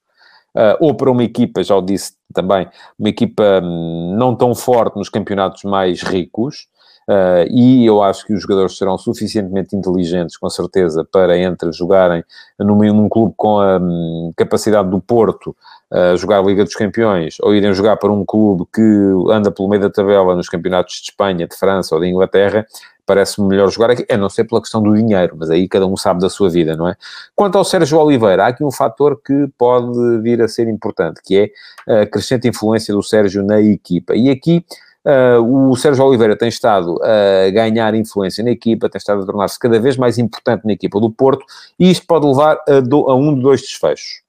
ou 0.80 0.92
para 0.96 1.12
uma 1.12 1.22
equipa, 1.22 1.62
já 1.62 1.76
o 1.76 1.82
disse 1.82 2.14
também, 2.32 2.68
uma 2.98 3.08
equipa 3.08 3.60
hum, 3.62 4.16
não 4.18 4.34
tão 4.34 4.56
forte 4.56 4.96
nos 4.96 5.08
campeonatos 5.08 5.62
mais 5.62 6.02
ricos, 6.02 6.66
Uh, 7.08 7.44
e 7.50 7.84
eu 7.84 8.02
acho 8.02 8.26
que 8.26 8.32
os 8.32 8.42
jogadores 8.42 8.76
serão 8.76 8.96
suficientemente 8.96 9.76
inteligentes, 9.76 10.36
com 10.36 10.48
certeza, 10.48 11.04
para 11.04 11.38
entre 11.38 11.70
jogarem 11.72 12.24
num, 12.58 12.76
num 12.76 13.08
clube 13.08 13.34
com 13.36 13.58
a 13.58 13.78
um, 13.78 14.32
capacidade 14.36 14.88
do 14.88 15.00
Porto, 15.00 15.54
uh, 15.92 16.16
jogar 16.16 16.38
a 16.38 16.42
Liga 16.42 16.64
dos 16.64 16.74
Campeões, 16.74 17.36
ou 17.42 17.54
irem 17.54 17.74
jogar 17.74 17.96
para 17.96 18.10
um 18.10 18.24
clube 18.24 18.64
que 18.72 18.82
anda 19.30 19.50
pelo 19.50 19.68
meio 19.68 19.82
da 19.82 19.90
tabela 19.90 20.34
nos 20.34 20.48
campeonatos 20.48 20.94
de 20.94 21.10
Espanha, 21.10 21.46
de 21.46 21.56
França 21.56 21.94
ou 21.94 22.00
de 22.00 22.08
Inglaterra, 22.08 22.66
parece-me 23.06 23.48
melhor 23.48 23.70
jogar 23.70 23.90
aqui, 23.90 24.06
a 24.10 24.16
não 24.16 24.30
ser 24.30 24.44
pela 24.44 24.60
questão 24.60 24.82
do 24.82 24.94
dinheiro, 24.94 25.36
mas 25.38 25.50
aí 25.50 25.68
cada 25.68 25.86
um 25.86 25.96
sabe 25.96 26.20
da 26.20 26.30
sua 26.30 26.48
vida, 26.48 26.74
não 26.74 26.88
é? 26.88 26.96
Quanto 27.36 27.58
ao 27.58 27.64
Sérgio 27.64 27.98
Oliveira, 27.98 28.44
há 28.44 28.46
aqui 28.48 28.64
um 28.64 28.70
fator 28.70 29.20
que 29.22 29.46
pode 29.58 30.22
vir 30.22 30.40
a 30.40 30.48
ser 30.48 30.68
importante, 30.68 31.20
que 31.22 31.52
é 31.86 32.02
a 32.02 32.06
crescente 32.06 32.48
influência 32.48 32.94
do 32.94 33.02
Sérgio 33.02 33.44
na 33.44 33.60
equipa. 33.60 34.14
E 34.14 34.30
aqui 34.30 34.64
Uh, 35.06 35.70
o 35.70 35.76
Sérgio 35.76 36.02
Oliveira 36.04 36.34
tem 36.34 36.48
estado 36.48 36.98
a 37.02 37.50
ganhar 37.50 37.94
influência 37.94 38.42
na 38.42 38.50
equipa, 38.50 38.88
tem 38.88 38.98
estado 38.98 39.22
a 39.22 39.26
tornar-se 39.26 39.58
cada 39.58 39.78
vez 39.78 39.98
mais 39.98 40.16
importante 40.18 40.64
na 40.64 40.72
equipa 40.72 40.98
do 40.98 41.10
Porto, 41.10 41.44
e 41.78 41.90
isto 41.90 42.06
pode 42.06 42.26
levar 42.26 42.58
a, 42.66 42.80
do, 42.80 43.10
a 43.10 43.14
um 43.14 43.34
de 43.34 43.42
dois 43.42 43.60
desfechos. 43.60 44.22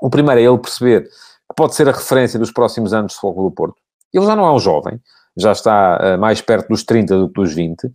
O 0.00 0.10
primeiro 0.10 0.40
é 0.40 0.44
ele 0.44 0.58
perceber 0.58 1.04
que 1.04 1.54
pode 1.56 1.74
ser 1.74 1.88
a 1.88 1.92
referência 1.92 2.38
dos 2.38 2.50
próximos 2.50 2.92
anos 2.92 3.12
de 3.12 3.18
fogo 3.18 3.42
do 3.42 3.50
Porto. 3.50 3.76
Ele 4.12 4.26
já 4.26 4.34
não 4.34 4.46
é 4.46 4.52
um 4.52 4.58
jovem, 4.58 5.00
já 5.36 5.52
está 5.52 6.16
uh, 6.16 6.18
mais 6.18 6.40
perto 6.40 6.68
dos 6.68 6.82
30 6.82 7.16
do 7.16 7.28
que 7.28 7.34
dos 7.34 7.54
20, 7.54 7.86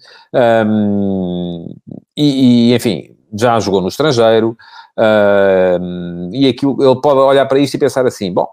um, 0.66 1.76
e, 2.16 2.72
e, 2.72 2.76
enfim, 2.76 3.16
já 3.34 3.60
jogou 3.60 3.82
no 3.82 3.90
estrangeiro, 3.90 4.56
uh, 4.98 6.30
e 6.32 6.48
aquilo, 6.48 6.82
ele 6.82 7.02
pode 7.02 7.20
olhar 7.20 7.46
para 7.46 7.60
isto 7.60 7.74
e 7.74 7.80
pensar 7.80 8.06
assim, 8.06 8.32
bom, 8.32 8.48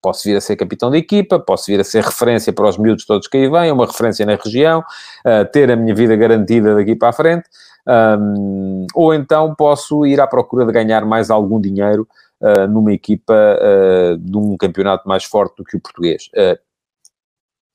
posso 0.00 0.24
vir 0.24 0.36
a 0.36 0.40
ser 0.40 0.56
capitão 0.56 0.90
da 0.90 0.98
equipa, 0.98 1.38
posso 1.38 1.66
vir 1.66 1.80
a 1.80 1.84
ser 1.84 2.02
referência 2.02 2.52
para 2.52 2.68
os 2.68 2.78
miúdos 2.78 3.04
todos 3.04 3.28
que 3.28 3.36
aí 3.36 3.48
vêm, 3.48 3.70
uma 3.70 3.86
referência 3.86 4.24
na 4.24 4.36
região, 4.36 4.80
uh, 4.80 5.44
ter 5.52 5.70
a 5.70 5.76
minha 5.76 5.94
vida 5.94 6.16
garantida 6.16 6.74
daqui 6.74 6.94
para 6.94 7.08
a 7.08 7.12
frente, 7.12 7.48
um, 7.86 8.86
ou 8.94 9.14
então 9.14 9.54
posso 9.54 10.06
ir 10.06 10.20
à 10.20 10.26
procura 10.26 10.66
de 10.66 10.72
ganhar 10.72 11.04
mais 11.04 11.30
algum 11.30 11.60
dinheiro 11.60 12.06
uh, 12.40 12.66
numa 12.66 12.92
equipa 12.92 13.34
uh, 13.34 14.18
de 14.18 14.36
um 14.36 14.56
campeonato 14.56 15.08
mais 15.08 15.24
forte 15.24 15.56
do 15.56 15.64
que 15.64 15.76
o 15.76 15.80
português. 15.80 16.30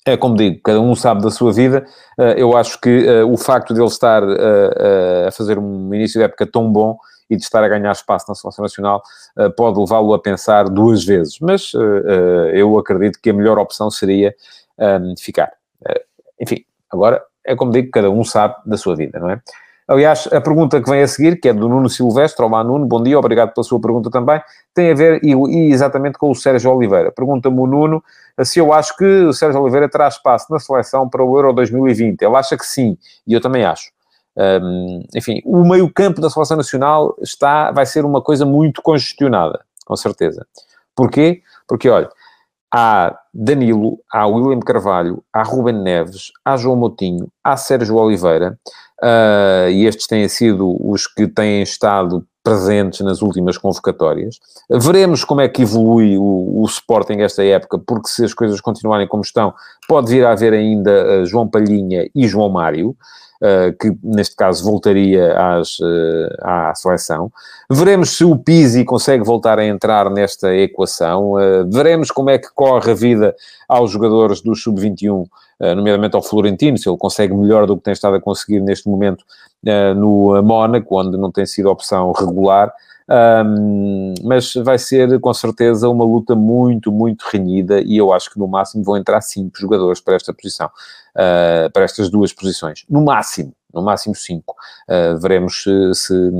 é 0.08 0.18
como 0.18 0.36
digo, 0.36 0.62
cada 0.64 0.80
um 0.80 0.96
sabe 0.96 1.24
da 1.24 1.32
sua 1.32 1.52
vida. 1.52 1.84
eu 2.38 2.56
acho 2.56 2.80
que 2.80 3.08
o 3.24 3.36
facto 3.38 3.74
de 3.74 3.80
ele 3.80 3.88
estar 3.88 4.22
a 5.28 5.32
fazer 5.32 5.58
um 5.58 5.92
início 5.96 6.20
de 6.20 6.26
época 6.26 6.46
tão 6.46 6.72
bom 6.72 6.96
e 7.30 7.36
de 7.36 7.44
estar 7.44 7.64
a 7.64 7.68
ganhar 7.68 7.92
espaço 7.92 8.26
na 8.30 8.36
seleção 8.36 8.64
nacional 8.64 9.02
uh, 9.38 9.52
pode 9.52 9.80
levá-lo 9.80 10.14
a 10.14 10.20
pensar 10.20 10.70
duas 10.70 11.04
vezes. 11.04 11.40
Mas 11.40 11.74
uh, 11.74 11.80
uh, 11.80 12.50
eu 12.54 12.78
acredito 12.78 13.20
que 13.22 13.30
a 13.30 13.34
melhor 13.34 13.58
opção 13.58 13.90
seria 13.90 14.36
ehm, 14.80 15.16
ficar. 15.18 15.52
enfim, 16.40 16.64
agora 16.92 17.24
é 17.46 17.56
como 17.56 17.72
digo, 17.72 17.92
cada 17.92 18.10
um 18.10 18.24
sabe 18.24 18.56
da 18.66 18.78
sua 18.78 18.96
vida, 18.96 19.20
não 19.20 19.30
é? 19.30 19.40
Aliás, 19.88 20.28
a 20.34 20.42
pergunta 20.42 20.82
que 20.82 20.90
vem 20.90 21.04
a 21.04 21.08
seguir, 21.08 21.40
que 21.40 21.48
é 21.48 21.54
do 21.54 21.70
Nuno 21.70 21.88
Silvestre, 21.88 22.44
olá 22.44 22.64
Nuno, 22.64 22.88
bom 22.88 23.04
dia, 23.04 23.20
obrigado 23.20 23.54
pela 23.54 23.64
sua 23.64 23.80
pergunta 23.80 24.10
também, 24.10 24.42
tem 24.74 24.92
a 24.92 24.96
ver 24.96 25.24
e, 25.24 25.32
e 25.32 25.72
exatamente 25.72 26.18
com 26.18 26.32
o 26.32 26.36
Sérgio 26.36 26.72
Oliveira. 26.72 27.12
Pergunta-me 27.12 27.60
o 27.60 27.68
Nuno 27.68 28.04
se 28.44 28.58
eu 28.58 28.74
acho 28.74 28.98
que 28.98 29.06
o 29.06 29.32
Sérgio 29.32 29.62
Oliveira 29.62 29.88
terá 29.88 30.08
espaço 30.08 30.52
na 30.52 30.60
seleção 30.60 31.08
para 31.08 31.24
o 31.24 31.38
Euro 31.38 31.54
2020. 31.54 32.20
Ele 32.20 32.36
acha 32.36 32.58
que 32.58 32.66
sim, 32.66 32.98
e 33.28 33.34
eu 33.34 33.40
também 33.40 33.64
acho. 33.64 33.92
Um, 34.38 35.04
enfim, 35.16 35.42
o 35.46 35.64
meio-campo 35.64 36.20
da 36.20 36.30
seleção 36.30 36.58
nacional 36.58 37.16
está, 37.22 37.72
vai 37.72 37.86
ser 37.86 38.04
uma 38.04 38.22
coisa 38.22 38.46
muito 38.46 38.82
congestionada, 38.82 39.62
com 39.86 39.96
certeza. 39.96 40.46
Porquê? 40.96 41.42
Porque, 41.68 41.90
olha, 41.90 42.10
há 42.74 43.18
Danilo, 43.34 44.00
há 44.12 44.28
William 44.28 44.60
Carvalho, 44.60 45.24
há 45.32 45.44
Ruben 45.44 45.82
Neves, 45.82 46.32
há 46.44 46.58
João 46.58 46.76
Moutinho, 46.76 47.30
há 47.44 47.56
Sérgio 47.56 47.96
Oliveira, 47.96 48.60
uh, 49.02 49.70
e 49.70 49.86
estes 49.86 50.08
têm 50.08 50.28
sido 50.28 50.76
os 50.86 51.08
que 51.08 51.28
têm 51.28 51.62
estado 51.62 52.26
presentes 52.44 53.00
nas 53.00 53.22
últimas 53.22 53.58
convocatórias. 53.58 54.40
Veremos 54.70 55.24
como 55.24 55.42
é 55.42 55.50
que 55.50 55.64
evolui 55.64 56.18
o, 56.18 56.62
o 56.62 56.66
Sporting 56.66 57.22
esta 57.22 57.44
época, 57.44 57.80
porque 57.80 58.08
se 58.08 58.24
as 58.24 58.34
coisas 58.34 58.62
continuarem 58.62 59.08
como 59.08 59.24
estão, 59.24 59.54
pode 59.88 60.12
vir 60.12 60.26
a 60.26 60.32
haver 60.32 60.54
ainda 60.54 61.22
uh, 61.22 61.26
João 61.26 61.48
Palhinha 61.48 62.08
e 62.14 62.28
João 62.28 62.50
Mário. 62.50 62.96
Eh, 63.48 63.76
que 63.80 63.96
neste 64.02 64.36
caso 64.36 64.64
voltaria 64.64 65.38
às, 65.38 65.78
eh, 65.80 66.38
à 66.42 66.74
seleção. 66.74 67.32
Veremos 67.70 68.18
se 68.18 68.26
o 68.26 68.36
Pizzi 68.36 68.84
consegue 68.84 69.24
voltar 69.24 69.60
a 69.60 69.66
entrar 69.66 70.10
nesta 70.10 70.56
equação. 70.56 71.40
Eh, 71.40 71.64
veremos 71.68 72.10
como 72.10 72.32
é 72.32 72.40
que 72.40 72.48
corre 72.56 72.90
a 72.90 72.96
vida 72.96 73.36
aos 73.70 73.92
jogadores 73.92 74.42
do 74.42 74.56
Sub-21, 74.56 75.28
nomeadamente 75.60 76.16
ao 76.16 76.24
Florentino, 76.24 76.78
se 76.78 76.90
ele 76.90 76.98
consegue 76.98 77.34
melhor 77.36 77.68
do 77.68 77.78
que 77.78 77.84
tem 77.84 77.94
estado 77.94 78.16
a 78.16 78.22
conseguir 78.22 78.60
neste 78.62 78.90
momento 78.90 79.24
no 79.96 80.42
Mónaco, 80.44 81.00
onde 81.00 81.18
não 81.18 81.32
tem 81.32 81.46
sido 81.46 81.70
opção 81.70 82.12
regular. 82.12 82.74
Mas 84.24 84.54
vai 84.54 84.78
ser 84.78 85.20
com 85.20 85.34
certeza 85.34 85.88
uma 85.90 86.04
luta 86.04 86.36
muito, 86.36 86.92
muito 86.92 87.24
renhida 87.32 87.80
e 87.82 87.98
eu 87.98 88.12
acho 88.12 88.32
que 88.32 88.38
no 88.38 88.48
máximo 88.48 88.84
vão 88.84 88.98
entrar 88.98 89.22
cinco 89.22 89.58
jogadores 89.58 90.02
para 90.02 90.16
esta 90.16 90.34
posição, 90.34 90.70
uh, 91.16 91.72
para 91.72 91.84
estas 91.84 92.10
duas 92.10 92.34
posições. 92.34 92.86
No 92.90 93.04
máximo, 93.04 93.54
no 93.74 93.82
máximo 93.82 94.16
cinco. 94.16 94.56
Uh, 94.90 95.18
veremos 95.20 95.64
se, 95.64 95.94
se, 95.94 96.32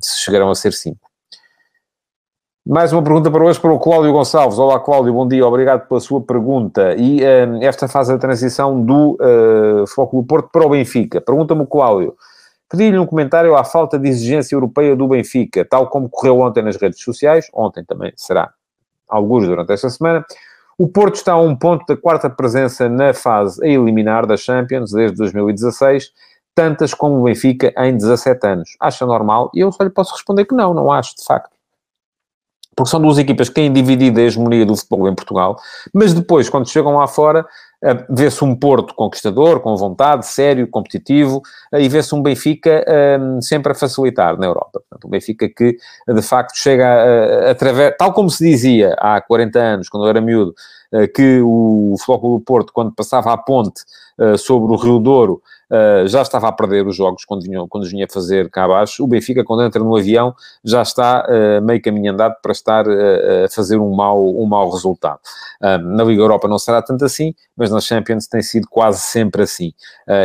se 0.00 0.20
chegarão 0.20 0.50
a 0.50 0.54
ser 0.54 0.72
cinco. 0.72 1.10
Mais 2.64 2.92
uma 2.92 3.02
pergunta 3.02 3.28
para 3.28 3.44
hoje 3.44 3.58
para 3.60 3.72
o 3.72 3.78
Cláudio 3.78 4.12
Gonçalves. 4.12 4.56
Olá, 4.56 4.78
Cláudio, 4.78 5.12
bom 5.12 5.26
dia, 5.26 5.44
obrigado 5.44 5.88
pela 5.88 5.98
sua 5.98 6.20
pergunta. 6.20 6.94
E 6.96 7.20
uh, 7.20 7.62
esta 7.62 7.88
fase 7.88 8.12
da 8.12 8.18
transição 8.18 8.84
do 8.84 9.18
uh, 9.20 9.86
Foco 9.88 10.16
do 10.20 10.26
Porto 10.26 10.48
para 10.52 10.64
o 10.64 10.70
Benfica. 10.70 11.20
Pergunta-me 11.20 11.66
Cláudio. 11.66 12.14
Pedi-lhe 12.70 12.98
um 12.98 13.04
comentário 13.04 13.54
à 13.54 13.64
falta 13.64 13.98
de 13.98 14.08
exigência 14.08 14.54
europeia 14.54 14.96
do 14.96 15.06
Benfica, 15.06 15.62
tal 15.62 15.90
como 15.90 16.08
correu 16.08 16.40
ontem 16.40 16.62
nas 16.62 16.76
redes 16.76 17.02
sociais, 17.02 17.46
ontem 17.52 17.84
também 17.84 18.12
será 18.16 18.50
alguns 19.06 19.46
durante 19.46 19.72
esta 19.72 19.90
semana. 19.90 20.24
O 20.78 20.88
Porto 20.88 21.16
está 21.16 21.32
a 21.32 21.40
um 21.40 21.54
ponto 21.54 21.84
da 21.86 22.00
quarta 22.00 22.30
presença 22.30 22.88
na 22.88 23.12
fase 23.12 23.62
a 23.64 23.68
eliminar 23.68 24.26
da 24.26 24.36
Champions 24.36 24.92
desde 24.92 25.16
2016, 25.16 26.10
tantas 26.54 26.94
como 26.94 27.20
o 27.20 27.24
Benfica 27.24 27.72
em 27.76 27.96
17 27.96 28.46
anos. 28.46 28.76
Acha 28.80 29.06
normal? 29.06 29.50
E 29.54 29.60
eu 29.60 29.70
só 29.70 29.82
lhe 29.84 29.90
posso 29.90 30.12
responder 30.12 30.44
que 30.44 30.54
não, 30.54 30.74
não 30.74 30.90
acho, 30.90 31.14
de 31.16 31.24
facto. 31.24 31.51
Porque 32.74 32.90
são 32.90 33.00
duas 33.00 33.18
equipas 33.18 33.48
que 33.48 33.54
têm 33.54 33.72
dividido 33.72 34.18
a 34.18 34.22
hegemonia 34.22 34.64
do 34.64 34.76
futebol 34.76 35.08
em 35.08 35.14
Portugal, 35.14 35.56
mas 35.92 36.14
depois, 36.14 36.48
quando 36.48 36.68
chegam 36.68 36.96
lá 36.96 37.06
fora, 37.06 37.46
Uh, 37.82 38.06
vê-se 38.08 38.44
um 38.44 38.54
Porto 38.54 38.94
conquistador, 38.94 39.58
com 39.58 39.74
vontade, 39.76 40.24
sério, 40.24 40.68
competitivo, 40.68 41.42
uh, 41.72 41.78
e 41.78 41.88
vê-se 41.88 42.14
um 42.14 42.22
Benfica 42.22 42.84
uh, 42.86 43.42
sempre 43.42 43.72
a 43.72 43.74
facilitar 43.74 44.38
na 44.38 44.46
Europa. 44.46 44.80
Portanto, 44.88 45.04
um 45.04 45.10
Benfica 45.10 45.48
que, 45.48 45.76
de 46.06 46.22
facto, 46.22 46.56
chega 46.56 47.50
através, 47.50 47.92
tal 47.98 48.12
como 48.12 48.30
se 48.30 48.48
dizia 48.48 48.94
há 49.00 49.20
40 49.20 49.58
anos, 49.58 49.88
quando 49.88 50.04
eu 50.04 50.10
era 50.10 50.20
miúdo, 50.20 50.54
que 51.14 51.40
o 51.42 51.96
Futebol 51.98 52.38
do 52.38 52.44
Porto, 52.44 52.72
quando 52.72 52.92
passava 52.92 53.32
a 53.32 53.36
ponte 53.36 53.80
sobre 54.38 54.72
o 54.72 54.76
Rio 54.76 54.98
Douro, 54.98 55.42
uh, 55.72 56.06
já 56.06 56.22
estava 56.22 56.48
a 56.48 56.52
perder 56.52 56.86
os 56.86 56.94
jogos 56.94 57.24
quando, 57.24 57.42
vinham, 57.42 57.66
quando 57.66 57.88
vinha 57.88 58.06
fazer 58.08 58.50
cá 58.50 58.64
abaixo. 58.64 59.02
O 59.02 59.06
Benfica, 59.06 59.42
quando 59.42 59.64
entra 59.64 59.82
no 59.82 59.96
avião, 59.96 60.34
já 60.62 60.82
está 60.82 61.26
uh, 61.26 61.62
meio 61.64 61.80
caminho 61.80 62.12
andado 62.12 62.36
para 62.42 62.52
estar 62.52 62.86
uh, 62.86 63.44
a 63.46 63.48
fazer 63.48 63.78
um 63.78 63.92
mau, 63.92 64.38
um 64.38 64.46
mau 64.46 64.70
resultado. 64.70 65.20
na 65.60 66.04
Liga 66.04 66.22
Europa 66.22 66.46
não 66.46 66.58
será 66.58 66.82
tanto 66.82 67.04
assim, 67.04 67.34
mas 67.56 67.70
na 67.70 67.80
Champions 67.80 68.26
tem 68.26 68.42
sido 68.42 68.66
quase 68.68 69.00
sempre 69.00 69.42
assim. 69.42 69.72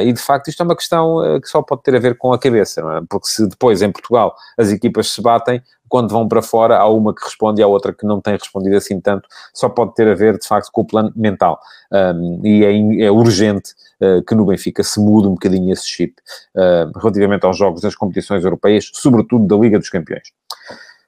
e, 0.04 0.12
de 0.12 0.20
facto, 0.20 0.50
isto 0.50 0.62
é 0.62 0.66
uma 0.66 0.76
questão 0.76 1.40
que 1.42 1.48
só 1.48 1.62
pode 1.62 1.84
ter 1.84 1.96
a 1.96 2.00
ver 2.00 2.18
com 2.18 2.34
a 2.34 2.40
cabeça, 2.40 2.82
é? 2.82 3.02
porque 3.08 3.28
se 3.28 3.48
depois, 3.48 3.82
em 3.82 3.92
Portugal, 3.92 4.36
as 4.58 4.72
equipas 4.72 5.12
se 5.12 5.22
batem, 5.22 5.62
quando 5.90 6.10
vão 6.10 6.28
para 6.28 6.42
fora, 6.42 6.78
há 6.78 6.88
uma 6.88 7.14
que 7.14 7.24
responde 7.24 7.62
e 7.62 7.64
há 7.64 7.68
outra 7.68 7.94
que 7.94 8.06
não 8.06 8.22
tem 8.22 8.34
respondido 8.34 8.76
assim 8.76 9.00
tanto, 9.00 9.28
só 9.54 9.70
pode 9.70 9.94
ter 9.94 10.08
a 10.08 10.16
ver, 10.16 10.38
de 10.38 10.48
facto, 10.48 10.70
com 10.72 10.82
o 10.82 10.86
plano 10.86 11.12
mental. 11.16 11.60
Um, 11.92 12.42
e 12.44 12.66
é, 12.66 13.06
é 13.06 13.12
urgente 13.12 13.72
uh, 14.02 14.24
que 14.24 14.36
no 14.36 14.46
Benfica 14.46 14.84
se 14.84 15.00
mude 15.00 15.28
um 15.28 15.34
bocadinho 15.34 15.72
esse 15.72 15.88
chip 15.88 16.14
uh, 16.56 16.98
relativamente 17.00 17.46
aos 17.46 17.58
jogos 17.58 17.82
das 17.82 17.96
competições 17.96 18.44
europeias, 18.44 18.90
sobretudo 18.94 19.46
da 19.46 19.56
Liga 19.56 19.80
dos 19.80 19.90
Campeões. 19.90 20.32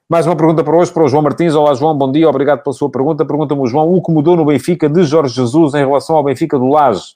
Mais 0.08 0.26
uma 0.26 0.34
pergunta 0.34 0.64
para 0.64 0.76
hoje, 0.76 0.92
para 0.92 1.04
o 1.04 1.08
João 1.08 1.22
Martins. 1.22 1.54
Olá, 1.54 1.72
João, 1.72 1.96
bom 1.96 2.10
dia, 2.10 2.28
obrigado 2.28 2.64
pela 2.64 2.74
sua 2.74 2.90
pergunta. 2.90 3.24
Pergunta-me 3.24 3.64
João, 3.68 3.94
o 3.94 4.02
que 4.02 4.10
mudou 4.10 4.36
no 4.36 4.44
Benfica 4.44 4.88
de 4.88 5.04
Jorge 5.04 5.34
Jesus 5.34 5.72
em 5.74 5.86
relação 5.86 6.16
ao 6.16 6.24
Benfica 6.24 6.58
do 6.58 6.66
Laje? 6.66 7.14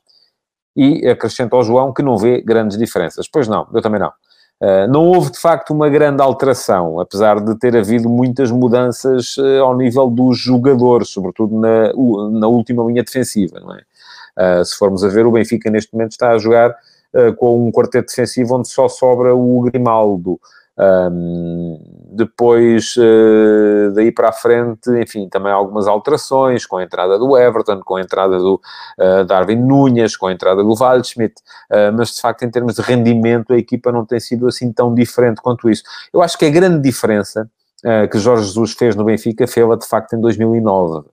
E 0.76 1.06
acrescenta 1.08 1.56
ao 1.56 1.64
João 1.64 1.92
que 1.92 2.02
não 2.02 2.16
vê 2.16 2.40
grandes 2.40 2.78
diferenças. 2.78 3.26
Pois 3.28 3.48
não, 3.48 3.66
eu 3.74 3.82
também 3.82 3.98
não. 4.00 4.12
Uh, 4.60 4.86
não 4.88 5.08
houve, 5.08 5.32
de 5.32 5.38
facto, 5.38 5.74
uma 5.74 5.88
grande 5.88 6.22
alteração, 6.22 7.00
apesar 7.00 7.40
de 7.40 7.58
ter 7.58 7.76
havido 7.76 8.08
muitas 8.08 8.50
mudanças 8.50 9.36
uh, 9.36 9.62
ao 9.62 9.76
nível 9.76 10.08
dos 10.08 10.38
jogadores, 10.38 11.08
sobretudo 11.08 11.58
na, 11.58 11.92
na 12.30 12.46
última 12.46 12.84
linha 12.84 13.02
defensiva, 13.02 13.58
é? 13.58 14.60
Uh, 14.60 14.64
se 14.64 14.76
formos 14.76 15.04
a 15.04 15.08
ver, 15.08 15.26
o 15.26 15.32
Benfica 15.32 15.70
neste 15.70 15.92
momento 15.92 16.12
está 16.12 16.30
a 16.30 16.38
jogar 16.38 16.74
com 17.36 17.68
um 17.68 17.70
quarteto 17.70 18.08
defensivo 18.08 18.56
onde 18.56 18.66
só 18.66 18.88
sobra 18.88 19.32
o 19.36 19.60
Grimaldo, 19.60 20.40
um, 20.78 21.78
depois, 22.10 22.96
uh, 22.96 23.92
daí 23.94 24.10
para 24.10 24.28
a 24.28 24.32
frente, 24.32 24.90
enfim, 25.00 25.28
também 25.28 25.52
algumas 25.52 25.86
alterações, 25.86 26.66
com 26.66 26.76
a 26.76 26.82
entrada 26.82 27.18
do 27.18 27.36
Everton, 27.36 27.80
com 27.80 27.96
a 27.96 28.00
entrada 28.00 28.38
do 28.38 28.60
uh, 28.98 29.24
Darwin 29.24 29.56
Núñez, 29.56 30.16
com 30.16 30.26
a 30.26 30.32
entrada 30.32 30.62
do 30.62 30.74
Waldschmidt, 30.74 31.34
uh, 31.70 31.92
mas 31.96 32.14
de 32.14 32.20
facto, 32.20 32.44
em 32.44 32.50
termos 32.50 32.74
de 32.74 32.82
rendimento, 32.82 33.52
a 33.52 33.58
equipa 33.58 33.92
não 33.92 34.04
tem 34.04 34.18
sido 34.18 34.46
assim 34.46 34.72
tão 34.72 34.94
diferente 34.94 35.40
quanto 35.40 35.70
isso. 35.70 35.82
Eu 36.12 36.22
acho 36.22 36.36
que 36.38 36.44
a 36.44 36.50
grande 36.50 36.80
diferença 36.80 37.48
que 38.10 38.18
Jorge 38.18 38.46
Jesus 38.46 38.72
fez 38.72 38.96
no 38.96 39.04
Benfica 39.04 39.46
fez-la 39.46 39.76
de 39.76 39.86
facto 39.86 40.14
em 40.14 40.20
2009. 40.22 41.06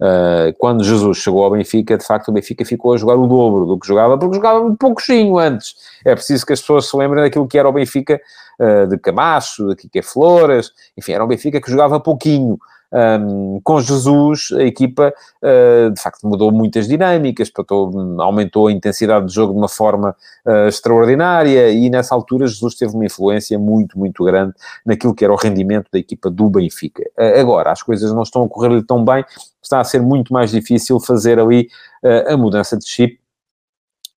Uh, 0.00 0.52
quando 0.58 0.84
Jesus 0.84 1.18
chegou 1.18 1.42
ao 1.44 1.50
Benfica, 1.50 1.96
de 1.96 2.04
facto 2.04 2.28
o 2.28 2.32
Benfica 2.32 2.64
ficou 2.64 2.92
a 2.92 2.96
jogar 2.96 3.14
o 3.14 3.26
dobro 3.26 3.64
do 3.64 3.78
que 3.78 3.86
jogava, 3.86 4.18
porque 4.18 4.36
jogava 4.36 4.60
um 4.60 4.76
pouquinho 4.76 5.38
antes. 5.38 5.74
É 6.04 6.14
preciso 6.14 6.44
que 6.44 6.52
as 6.52 6.60
pessoas 6.60 6.86
se 6.86 6.96
lembrem 6.96 7.22
daquilo 7.22 7.48
que 7.48 7.58
era 7.58 7.68
o 7.68 7.72
Benfica 7.72 8.20
uh, 8.60 8.86
de 8.86 8.98
Camacho, 8.98 9.68
de 9.68 9.76
Kike 9.76 10.02
Flores, 10.02 10.70
enfim, 10.96 11.12
era 11.12 11.24
um 11.24 11.28
Benfica 11.28 11.60
que 11.60 11.70
jogava 11.70 11.98
pouquinho. 11.98 12.58
Um, 12.96 13.60
com 13.62 13.78
Jesus, 13.78 14.48
a 14.52 14.62
equipa 14.62 15.12
uh, 15.42 15.90
de 15.90 16.00
facto 16.00 16.26
mudou 16.26 16.50
muitas 16.50 16.88
dinâmicas, 16.88 17.52
aumentou 18.18 18.68
a 18.68 18.72
intensidade 18.72 19.26
de 19.26 19.34
jogo 19.34 19.52
de 19.52 19.58
uma 19.58 19.68
forma 19.68 20.16
uh, 20.46 20.66
extraordinária 20.66 21.68
e 21.68 21.90
nessa 21.90 22.14
altura 22.14 22.46
Jesus 22.46 22.74
teve 22.74 22.94
uma 22.94 23.04
influência 23.04 23.58
muito, 23.58 23.98
muito 23.98 24.24
grande 24.24 24.54
naquilo 24.84 25.14
que 25.14 25.24
era 25.24 25.32
o 25.32 25.36
rendimento 25.36 25.88
da 25.92 25.98
equipa 25.98 26.30
do 26.30 26.48
Benfica. 26.48 27.02
Uh, 27.18 27.38
agora, 27.38 27.70
as 27.70 27.82
coisas 27.82 28.10
não 28.14 28.22
estão 28.22 28.44
a 28.44 28.48
correr 28.48 28.82
tão 28.86 29.04
bem, 29.04 29.22
está 29.62 29.78
a 29.78 29.84
ser 29.84 30.00
muito 30.00 30.32
mais 30.32 30.50
difícil 30.50 30.98
fazer 30.98 31.38
ali 31.38 31.68
a 32.28 32.36
mudança 32.36 32.76
de 32.76 32.86
chip 32.86 33.18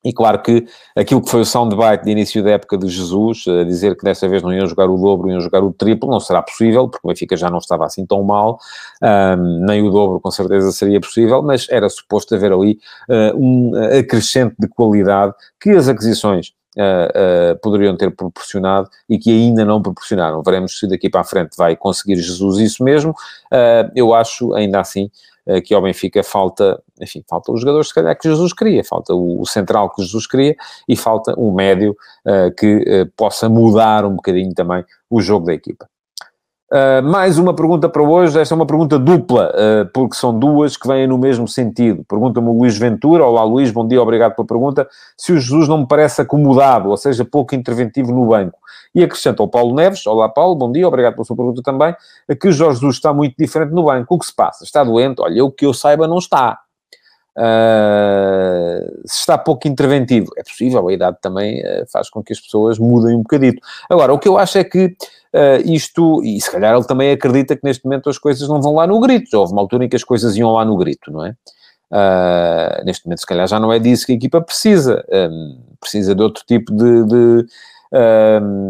e 0.03 0.13
claro 0.13 0.41
que 0.41 0.65
aquilo 0.95 1.21
que 1.21 1.29
foi 1.29 1.41
o 1.41 1.45
soundbite 1.45 2.05
de 2.05 2.11
início 2.11 2.41
da 2.41 2.51
época 2.51 2.77
de 2.77 2.87
Jesus, 2.87 3.43
a 3.47 3.63
dizer 3.65 3.97
que 3.97 4.03
desta 4.03 4.29
vez 4.29 4.41
não 4.41 4.53
iam 4.53 4.65
jogar 4.65 4.89
o 4.89 4.97
dobro, 4.97 5.29
iam 5.29 5.41
jogar 5.41 5.61
o 5.61 5.73
triplo, 5.73 6.09
não 6.09 6.21
será 6.21 6.41
possível, 6.41 6.87
porque 6.87 7.05
o 7.05 7.09
Benfica 7.09 7.35
já 7.35 7.49
não 7.49 7.57
estava 7.57 7.85
assim 7.85 8.05
tão 8.05 8.23
mal, 8.23 8.59
um, 9.03 9.65
nem 9.65 9.81
o 9.85 9.91
dobro 9.91 10.19
com 10.21 10.31
certeza 10.31 10.71
seria 10.71 11.01
possível, 11.01 11.41
mas 11.41 11.67
era 11.69 11.89
suposto 11.89 12.33
haver 12.33 12.53
ali 12.53 12.79
uh, 13.09 13.37
um 13.37 13.71
acrescente 13.99 14.55
de 14.57 14.67
qualidade 14.67 15.33
que 15.59 15.71
as 15.71 15.87
aquisições 15.87 16.53
Uh, 16.77 17.51
uh, 17.51 17.59
poderiam 17.61 17.97
ter 17.97 18.15
proporcionado 18.15 18.87
e 19.09 19.17
que 19.17 19.31
ainda 19.31 19.65
não 19.65 19.81
proporcionaram. 19.81 20.41
Veremos 20.43 20.79
se 20.79 20.87
daqui 20.87 21.09
para 21.09 21.21
a 21.21 21.23
frente 21.23 21.57
vai 21.57 21.75
conseguir 21.75 22.15
Jesus 22.17 22.59
isso 22.59 22.83
mesmo. 22.83 23.09
Uh, 23.51 23.91
eu 23.95 24.13
acho, 24.13 24.53
ainda 24.53 24.79
assim, 24.79 25.09
que 25.65 25.73
ao 25.73 25.81
Benfica 25.81 26.23
falta, 26.23 26.81
enfim, 26.99 27.23
falta 27.27 27.51
os 27.51 27.61
jogadores 27.61 27.87
se 27.87 27.93
calhar 27.93 28.17
que 28.17 28.29
Jesus 28.29 28.53
queria, 28.53 28.83
falta 28.83 29.13
o, 29.13 29.41
o 29.41 29.45
central 29.45 29.89
que 29.89 30.01
Jesus 30.03 30.27
queria 30.27 30.55
e 30.87 30.95
falta 30.95 31.33
um 31.37 31.51
médio 31.51 31.95
uh, 32.25 32.53
que 32.55 32.77
uh, 32.77 33.11
possa 33.15 33.49
mudar 33.49 34.05
um 34.05 34.15
bocadinho 34.15 34.53
também 34.53 34.83
o 35.09 35.21
jogo 35.21 35.47
da 35.47 35.53
equipa. 35.53 35.89
Uh, 36.71 37.01
mais 37.01 37.39
uma 37.39 37.51
pergunta 37.51 37.89
para 37.89 38.03
hoje. 38.03 38.39
Esta 38.39 38.53
é 38.53 38.55
uma 38.55 38.65
pergunta 38.65 38.99
dupla, 38.99 39.51
uh, 39.55 39.89
porque 39.91 40.15
são 40.15 40.37
duas 40.37 40.77
que 40.77 40.87
vêm 40.87 41.07
no 41.07 41.17
mesmo 41.17 41.47
sentido. 41.47 42.05
Pergunta-me 42.07 42.47
o 42.47 42.59
Luís 42.59 42.77
Ventura. 42.77 43.25
Olá, 43.25 43.43
Luís, 43.43 43.71
bom 43.71 43.87
dia, 43.87 43.99
obrigado 43.99 44.35
pela 44.35 44.47
pergunta. 44.47 44.87
Se 45.17 45.33
o 45.33 45.39
Jesus 45.39 45.67
não 45.67 45.79
me 45.79 45.87
parece 45.87 46.21
acomodado, 46.21 46.89
ou 46.89 46.97
seja, 46.97 47.25
pouco 47.25 47.55
interventivo 47.55 48.11
no 48.11 48.27
banco. 48.27 48.59
E 48.93 49.03
acrescenta 49.03 49.41
ao 49.41 49.47
Paulo 49.47 49.73
Neves. 49.73 50.05
Olá, 50.05 50.29
Paulo, 50.29 50.53
bom 50.53 50.71
dia, 50.71 50.87
obrigado 50.87 51.13
pela 51.13 51.25
sua 51.25 51.35
pergunta 51.35 51.63
também. 51.63 51.95
Que 52.39 52.49
o 52.49 52.51
Jorge 52.51 52.75
Jesus 52.75 52.97
está 52.97 53.11
muito 53.11 53.35
diferente 53.35 53.71
no 53.71 53.85
banco. 53.85 54.13
O 54.13 54.19
que 54.19 54.27
se 54.27 54.35
passa? 54.35 54.63
Está 54.63 54.83
doente? 54.83 55.21
Olha, 55.21 55.43
o 55.43 55.51
que 55.51 55.65
eu 55.65 55.73
saiba, 55.73 56.07
não 56.07 56.19
está. 56.19 56.59
Uh, 57.37 59.01
se 59.05 59.19
está 59.19 59.37
pouco 59.37 59.67
interventivo, 59.67 60.29
é 60.37 60.43
possível, 60.43 60.85
a 60.87 60.93
idade 60.93 61.17
também 61.21 61.61
uh, 61.61 61.85
faz 61.91 62.09
com 62.09 62.21
que 62.21 62.33
as 62.33 62.39
pessoas 62.39 62.77
mudem 62.77 63.15
um 63.15 63.21
bocadito. 63.21 63.61
Agora, 63.89 64.13
o 64.13 64.19
que 64.19 64.27
eu 64.27 64.37
acho 64.37 64.57
é 64.57 64.63
que 64.63 64.85
uh, 64.87 65.61
isto, 65.63 66.21
e 66.23 66.41
se 66.41 66.51
calhar 66.51 66.75
ele 66.75 66.83
também 66.83 67.11
acredita 67.11 67.55
que 67.55 67.63
neste 67.63 67.85
momento 67.85 68.09
as 68.09 68.17
coisas 68.17 68.47
não 68.49 68.61
vão 68.61 68.75
lá 68.75 68.85
no 68.85 68.99
grito, 68.99 69.37
houve 69.37 69.53
uma 69.53 69.61
altura 69.61 69.85
em 69.85 69.89
que 69.89 69.95
as 69.95 70.03
coisas 70.03 70.35
iam 70.35 70.51
lá 70.51 70.65
no 70.65 70.75
grito, 70.77 71.11
não 71.11 71.25
é? 71.25 71.33
neste 72.85 73.07
momento, 73.07 73.21
se 73.21 73.25
calhar, 73.25 73.47
já 73.47 73.59
não 73.59 73.73
é 73.73 73.79
disso 73.79 74.05
que 74.05 74.11
a 74.11 74.15
equipa 74.15 74.39
precisa, 74.39 75.03
um, 75.11 75.59
precisa 75.79 76.13
de 76.13 76.21
outro 76.21 76.43
tipo 76.45 76.71
de, 76.71 77.03
de 77.03 77.45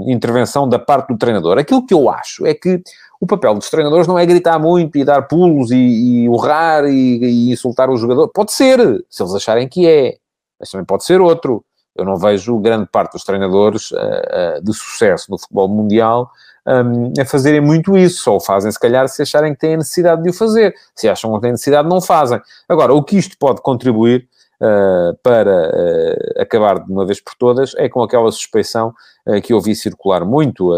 intervenção 0.08 0.69
da 0.69 0.80
parte 0.80 1.10
do 1.10 1.17
treinador. 1.17 1.58
Aquilo 1.58 1.86
que 1.86 1.93
eu 1.93 2.10
acho 2.10 2.45
é 2.45 2.54
que 2.54 2.82
o 3.19 3.27
papel 3.27 3.53
dos 3.55 3.69
treinadores 3.69 4.08
não 4.08 4.17
é 4.17 4.25
gritar 4.25 4.58
muito 4.58 4.97
e 4.97 5.03
dar 5.03 5.23
pulos 5.23 5.71
e, 5.71 5.75
e 5.75 6.29
urrar 6.29 6.86
e, 6.86 7.19
e, 7.23 7.51
insultar 7.51 7.89
o 7.89 7.97
jogador. 7.97 8.29
Pode 8.29 8.51
ser, 8.51 8.79
se 9.10 9.21
eles 9.21 9.36
acharem 9.36 9.67
que 9.67 9.88
é, 9.88 10.17
mas 10.60 10.69
também 10.69 10.86
pode 10.86 11.03
ser 11.03 11.19
outro. 11.19 11.63
Eu 11.95 12.05
não 12.05 12.15
vejo 12.15 12.58
grande 12.60 12.88
parte 12.89 13.13
dos 13.13 13.23
treinadores 13.25 13.91
uh, 13.91 13.95
uh, 13.95 14.63
de 14.63 14.73
sucesso 14.73 15.29
no 15.29 15.38
futebol 15.38 15.67
mundial 15.67 16.32
um, 16.65 17.13
a 17.19 17.25
fazerem 17.25 17.60
muito 17.60 17.97
isso. 17.97 18.23
Só 18.23 18.38
o 18.38 18.39
fazem, 18.39 18.71
se 18.71 18.79
calhar, 18.79 19.08
se 19.08 19.21
acharem 19.21 19.53
que 19.53 19.60
têm 19.60 19.73
a 19.73 19.77
necessidade 19.77 20.23
de 20.23 20.29
o 20.29 20.34
fazer. 20.34 20.73
Se 20.95 21.10
acham 21.10 21.29
que 21.29 21.34
não 21.34 21.41
têm 21.41 21.51
necessidade, 21.51 21.89
não 21.89 21.99
fazem. 21.99 22.39
Agora, 22.67 22.93
o 22.93 23.03
que 23.03 23.17
isto 23.17 23.38
pode 23.38 23.62
contribuir 23.62 24.27
Uh, 24.62 25.15
para 25.23 25.69
uh, 25.69 26.41
acabar 26.41 26.84
de 26.84 26.91
uma 26.91 27.05
vez 27.05 27.21
por 27.21 27.34
todas 27.39 27.73
é 27.77 27.88
com 27.88 28.03
aquela 28.03 28.29
suspeição 28.29 28.93
uh, 29.25 29.41
que 29.41 29.53
eu 29.53 29.62
vi 29.62 29.73
circular 29.73 30.25
muito 30.25 30.73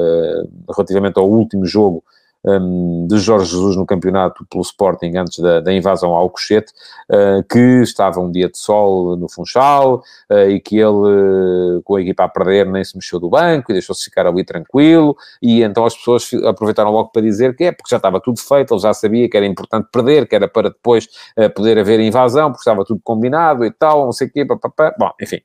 relativamente 0.70 1.18
ao 1.18 1.28
último 1.28 1.66
jogo 1.66 2.04
um, 2.44 3.08
de 3.08 3.18
Jorge 3.20 3.52
Jesus 3.52 3.76
no 3.76 3.86
campeonato 3.86 4.46
pelo 4.50 4.62
Sporting 4.64 5.16
antes 5.16 5.40
da, 5.40 5.60
da 5.60 5.74
invasão 5.74 6.12
ao 6.12 6.30
Cochete, 6.30 6.74
uh, 7.10 7.44
que 7.48 7.82
estava 7.82 8.20
um 8.20 8.32
dia 8.32 8.50
de 8.50 8.58
sol 8.58 9.16
no 9.16 9.30
Funchal 9.30 10.04
uh, 10.30 10.50
e 10.50 10.60
que 10.60 10.78
ele, 10.78 10.88
uh, 10.88 11.82
com 11.84 11.96
a 11.96 12.02
equipa 12.02 12.24
a 12.24 12.30
perder, 12.30 12.66
nem 12.66 12.84
se 12.84 12.96
mexeu 12.96 13.20
do 13.20 13.30
banco 13.30 13.72
e 13.72 13.74
deixou-se 13.74 14.04
ficar 14.04 14.26
ali 14.26 14.44
tranquilo. 14.44 15.16
E 15.42 15.62
então 15.62 15.86
as 15.86 15.96
pessoas 15.96 16.30
aproveitaram 16.46 16.92
logo 16.92 17.10
para 17.10 17.22
dizer 17.22 17.56
que 17.56 17.66
é 17.66 17.72
porque 17.72 17.90
já 17.90 17.98
estava 17.98 18.20
tudo 18.20 18.40
feito, 18.40 18.74
ele 18.74 18.82
já 18.82 18.94
sabia 18.94 19.30
que 19.30 19.38
era 19.38 19.46
importante 19.46 19.88
perder, 19.92 20.28
que 20.28 20.36
era 20.36 20.48
para 20.48 20.70
depois 20.70 21.08
poder 21.56 21.78
haver 21.78 22.00
invasão, 22.00 22.52
porque 22.52 22.62
estava 22.62 22.84
tudo 22.84 23.02
combinado 23.04 23.66
e 23.66 23.72
tal, 23.72 24.06
não 24.06 24.12
sei 24.12 24.28
o 24.28 24.32
quê. 24.32 24.46
Papapá. 24.46 24.94
Bom, 24.98 25.12
enfim, 25.22 25.42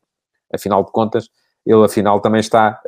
afinal 0.52 0.84
de 0.84 0.90
contas, 0.90 1.28
ele 1.64 1.84
afinal 1.84 2.20
também 2.20 2.40
está 2.40 2.80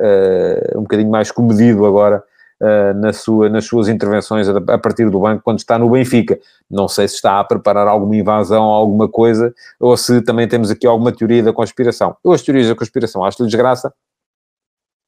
um 0.75 0.81
bocadinho 0.81 1.09
mais 1.09 1.31
comedido 1.31 1.85
agora 1.85 2.23
uh, 2.61 2.93
na 2.99 3.13
sua, 3.13 3.49
nas 3.49 3.65
suas 3.65 3.87
intervenções 3.87 4.47
a, 4.47 4.77
partir 4.77 5.09
do 5.09 5.19
banco 5.19 5.41
quando 5.43 5.59
está 5.59 5.77
no 5.77 5.89
Benfica. 5.89 6.39
Não 6.69 6.87
sei 6.87 7.07
se 7.07 7.15
está 7.15 7.39
a 7.39 7.43
preparar 7.43 7.87
alguma 7.87 8.15
invasão, 8.15 8.63
alguma 8.63 9.07
coisa, 9.07 9.53
ou 9.79 9.95
se 9.97 10.21
também 10.21 10.47
temos 10.47 10.69
aqui 10.69 10.85
alguma 10.85 11.11
teoria 11.11 11.43
da 11.43 11.53
conspiração. 11.53 12.15
Eu 12.23 12.31
as 12.31 12.41
teorias 12.41 12.67
da 12.67 12.75
conspiração 12.75 13.23
acho-lhe 13.23 13.47
desgraça, 13.47 13.93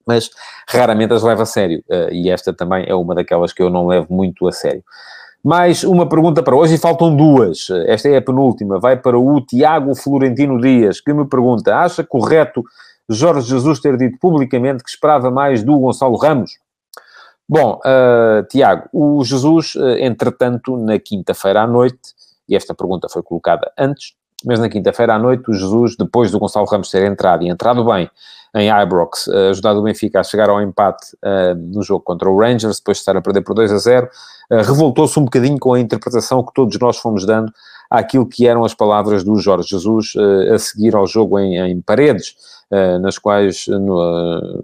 mas 0.06 0.30
raramente 0.68 1.14
as 1.14 1.24
levo 1.24 1.42
a 1.42 1.46
sério. 1.46 1.84
Uh, 1.90 2.12
e 2.12 2.30
esta 2.30 2.54
também 2.54 2.86
é 2.88 2.96
uma 2.96 3.16
daquelas 3.16 3.54
que 3.54 3.62
eu 3.62 3.70
não 3.70 3.88
levo 3.88 4.08
muito 4.10 4.48
a 4.48 4.52
sério. 4.52 4.84
Mais 5.44 5.84
uma 5.84 6.08
pergunta 6.08 6.44
para 6.44 6.56
hoje 6.56 6.76
e 6.76 6.78
faltam 6.78 7.16
duas. 7.16 7.68
Esta 7.88 8.08
é 8.10 8.18
a 8.18 8.22
penúltima. 8.22 8.80
Vai 8.80 8.96
para 8.96 9.18
o 9.18 9.42
Tiago 9.42 9.96
Florentino 9.96 10.62
Dias, 10.62 11.02
que 11.02 11.12
me 11.12 11.26
pergunta: 11.26 11.76
acha 11.76 12.04
correto 12.04 12.64
Jorge 13.10 13.50
Jesus 13.50 13.80
ter 13.80 13.98
dito 13.98 14.20
publicamente 14.20 14.84
que 14.84 14.90
esperava 14.90 15.32
mais 15.32 15.64
do 15.64 15.78
Gonçalo 15.80 16.16
Ramos? 16.16 16.60
Bom, 17.52 17.82
uh, 17.86 18.48
Tiago, 18.48 18.88
o 18.94 19.22
Jesus, 19.26 19.76
uh, 19.76 19.98
entretanto, 20.00 20.78
na 20.78 20.98
quinta-feira 20.98 21.64
à 21.64 21.68
noite, 21.68 22.16
e 22.48 22.56
esta 22.56 22.74
pergunta 22.74 23.10
foi 23.10 23.22
colocada 23.22 23.70
antes, 23.78 24.14
mas 24.46 24.58
na 24.58 24.70
quinta-feira 24.70 25.16
à 25.16 25.20
noite, 25.20 25.52
o 25.52 25.54
Jesus, 25.54 25.98
depois 25.98 26.32
do 26.32 26.40
Gonçalo 26.40 26.66
Ramos 26.66 26.90
ter 26.90 27.04
entrado 27.04 27.44
e 27.44 27.50
entrado 27.50 27.84
bem 27.84 28.10
em 28.56 28.70
Ibrox, 28.70 29.28
uh, 29.28 29.50
ajudado 29.50 29.82
o 29.82 29.84
Benfica 29.84 30.22
a 30.22 30.24
chegar 30.24 30.50
ao 30.50 30.62
empate 30.62 31.08
uh, 31.18 31.54
no 31.54 31.84
jogo 31.84 32.06
contra 32.06 32.30
o 32.30 32.40
Rangers, 32.40 32.78
depois 32.78 33.00
de 33.00 33.02
estar 33.02 33.18
a 33.18 33.22
perder 33.22 33.42
por 33.42 33.54
2 33.54 33.70
a 33.70 33.78
0, 33.80 34.10
revoltou-se 34.50 35.20
um 35.20 35.26
bocadinho 35.26 35.60
com 35.60 35.74
a 35.74 35.80
interpretação 35.82 36.46
que 36.46 36.54
todos 36.54 36.80
nós 36.80 37.00
fomos 37.00 37.26
dando 37.26 37.52
àquilo 37.90 38.26
que 38.26 38.48
eram 38.48 38.64
as 38.64 38.74
palavras 38.74 39.26
do 39.26 39.36
Jorge 39.36 39.68
Jesus 39.68 40.14
a 40.54 40.58
seguir 40.58 40.96
ao 40.96 41.06
jogo 41.06 41.38
em, 41.38 41.58
em 41.58 41.82
Paredes, 41.82 42.36
nas 43.02 43.18
quais 43.18 43.66
no, 43.68 44.62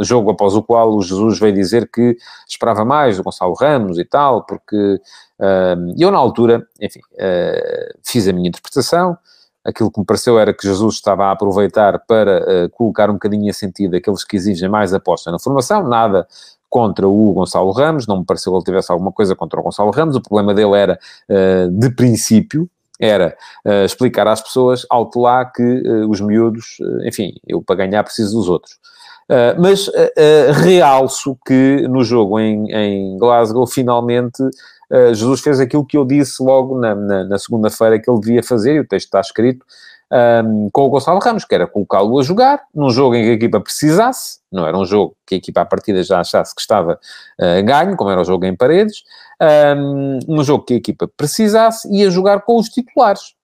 jogo 0.00 0.30
após 0.30 0.54
o 0.54 0.62
qual 0.62 0.94
o 0.94 1.02
Jesus 1.02 1.38
veio 1.38 1.54
dizer 1.54 1.90
que 1.90 2.16
esperava 2.48 2.84
mais 2.84 3.16
do 3.16 3.22
Gonçalo 3.22 3.54
Ramos 3.54 3.98
e 3.98 4.04
tal, 4.04 4.44
porque 4.44 5.00
uh, 5.38 5.94
eu 5.98 6.10
na 6.10 6.18
altura, 6.18 6.66
enfim, 6.80 7.00
uh, 7.14 7.98
fiz 8.02 8.28
a 8.28 8.32
minha 8.32 8.48
interpretação, 8.48 9.16
aquilo 9.64 9.90
que 9.90 10.00
me 10.00 10.06
pareceu 10.06 10.38
era 10.38 10.54
que 10.54 10.66
Jesus 10.66 10.96
estava 10.96 11.26
a 11.26 11.32
aproveitar 11.32 11.98
para 12.06 12.40
uh, 12.42 12.70
colocar 12.70 13.10
um 13.10 13.14
bocadinho 13.14 13.50
a 13.50 13.52
sentido 13.52 13.96
aqueles 13.96 14.24
que 14.24 14.36
exigem 14.36 14.68
mais 14.68 14.94
aposta 14.94 15.30
na 15.30 15.38
formação, 15.38 15.86
nada 15.86 16.26
contra 16.70 17.06
o 17.08 17.32
Gonçalo 17.32 17.72
Ramos, 17.72 18.06
não 18.06 18.20
me 18.20 18.24
pareceu 18.24 18.52
que 18.52 18.58
ele 18.58 18.64
tivesse 18.64 18.92
alguma 18.92 19.10
coisa 19.10 19.34
contra 19.34 19.58
o 19.58 19.62
Gonçalo 19.62 19.90
Ramos, 19.90 20.14
o 20.14 20.22
problema 20.22 20.54
dele 20.54 20.76
era 20.76 20.98
uh, 21.28 21.68
de 21.68 21.90
princípio, 21.90 22.70
era 22.98 23.36
uh, 23.66 23.84
explicar 23.84 24.28
às 24.28 24.40
pessoas, 24.40 24.86
alto 24.88 25.20
lá, 25.20 25.44
que 25.44 25.62
uh, 25.62 26.08
os 26.08 26.20
miúdos, 26.20 26.76
enfim, 27.04 27.34
eu 27.46 27.60
para 27.60 27.76
ganhar 27.76 28.04
preciso 28.04 28.38
dos 28.38 28.48
outros. 28.48 28.78
Uh, 29.30 29.54
mas 29.60 29.86
uh, 29.86 29.92
realço 30.64 31.38
que 31.46 31.86
no 31.88 32.02
jogo 32.02 32.40
em, 32.40 32.68
em 32.72 33.16
Glasgow, 33.16 33.66
finalmente, 33.66 34.42
Jesus 35.14 35.40
fez 35.40 35.60
aquilo 35.60 35.86
que 35.86 35.96
eu 35.96 36.04
disse 36.04 36.42
logo 36.42 36.76
na, 36.76 36.96
na, 36.96 37.22
na 37.22 37.38
segunda-feira 37.38 37.96
que 37.96 38.10
ele 38.10 38.18
devia 38.18 38.42
fazer, 38.42 38.74
e 38.74 38.80
o 38.80 38.84
texto 38.84 39.06
está 39.06 39.20
escrito, 39.20 39.64
um, 40.12 40.68
com 40.72 40.82
o 40.82 40.90
Gonçalo 40.90 41.20
Ramos, 41.20 41.44
que 41.44 41.54
era 41.54 41.66
colocá-lo 41.66 42.18
a 42.18 42.22
jogar 42.22 42.64
num 42.74 42.90
jogo 42.90 43.14
em 43.14 43.22
que 43.22 43.30
a 43.30 43.34
equipa 43.34 43.60
precisasse, 43.60 44.40
não 44.50 44.66
era 44.66 44.76
um 44.76 44.84
jogo 44.84 45.16
que 45.24 45.36
a 45.36 45.38
equipa 45.38 45.60
à 45.60 45.64
partida 45.64 46.02
já 46.02 46.20
achasse 46.20 46.54
que 46.54 46.60
estava 46.60 46.98
uh, 47.40 47.64
ganho, 47.64 47.96
como 47.96 48.10
era 48.10 48.20
o 48.20 48.24
jogo 48.24 48.44
em 48.44 48.56
paredes, 48.56 49.04
um, 49.76 50.18
um 50.28 50.44
jogo 50.44 50.64
que 50.64 50.74
a 50.74 50.76
equipa 50.76 51.08
precisasse 51.16 51.88
e 51.92 52.04
a 52.04 52.10
jogar 52.10 52.40
com 52.42 52.56
os 52.56 52.68
titulares. 52.68 53.34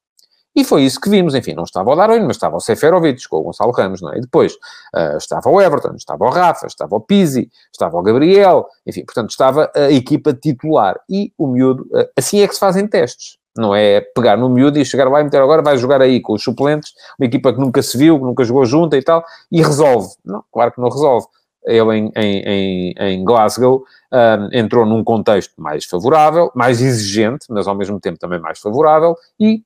E 0.57 0.65
foi 0.65 0.85
isso 0.85 0.99
que 0.99 1.11
vimos. 1.11 1.35
Enfim, 1.35 1.53
não 1.53 1.65
estava 1.65 1.91
o 1.91 1.95
Darwin, 1.95 2.21
mas 2.21 2.37
estava 2.37 2.57
o 2.57 2.61
Seferovic 2.61 3.29
com 3.29 3.37
o 3.37 3.43
Gonçalo 3.43 3.73
Ramos, 3.73 4.01
não 4.01 4.11
é? 4.11 4.17
E 4.17 4.21
depois 4.23 4.55
uh, 4.55 5.19
estava 5.19 5.51
o 5.51 5.61
Everton, 5.61 5.95
estava 5.95 6.25
o 6.25 6.31
Rafa, 6.31 6.67
estava 6.67 6.97
o 6.97 7.01
Pizzi, 7.01 7.51
estava 7.71 7.97
o 7.99 8.03
Gabriel, 8.03 8.67
enfim, 8.87 9.05
portanto 9.05 9.31
estava 9.31 9.71
a 9.75 9.93
equipa 9.93 10.33
titular. 10.33 10.99
E 11.11 11.31
o 11.37 11.47
miúdo, 11.47 11.83
uh, 11.93 12.09
assim 12.17 12.41
é 12.41 12.49
que 12.49 12.55
se 12.55 12.61
fazem 12.61 12.89
testes. 12.89 13.37
Não 13.55 13.75
é 13.75 14.01
pegar 14.01 14.37
no 14.37 14.49
miúdo 14.49 14.79
e 14.79 14.85
chegar 14.85 15.09
lá 15.11 15.21
e 15.21 15.25
meter 15.25 15.41
agora, 15.41 15.63
vai 15.63 15.77
jogar 15.77 16.01
aí 16.01 16.21
com 16.21 16.33
os 16.33 16.43
suplentes, 16.43 16.93
uma 17.19 17.27
equipa 17.27 17.53
que 17.53 17.61
nunca 17.61 17.83
se 17.83 17.97
viu, 17.97 18.19
que 18.19 18.25
nunca 18.25 18.45
jogou 18.45 18.65
junta 18.65 18.97
e 18.97 19.03
tal, 19.03 19.25
e 19.53 19.63
resolve. 19.63 20.09
Não, 20.25 20.43
claro 20.51 20.73
que 20.73 20.81
não 20.81 20.89
resolve. 20.89 21.27
Ele 21.65 21.97
em, 21.97 22.13
em, 22.15 22.95
em 22.99 23.25
Glasgow 23.25 23.79
um, 23.79 23.83
ah, 24.13 24.49
entrou 24.53 24.87
num 24.87 25.03
contexto 25.03 25.55
mais 25.59 25.85
favorável, 25.85 26.51
mais 26.55 26.81
exigente, 26.81 27.47
mas 27.49 27.67
ao 27.67 27.75
mesmo 27.75 27.99
tempo 27.99 28.19
também 28.19 28.39
mais 28.39 28.61
favorável, 28.61 29.17
e 29.41 29.63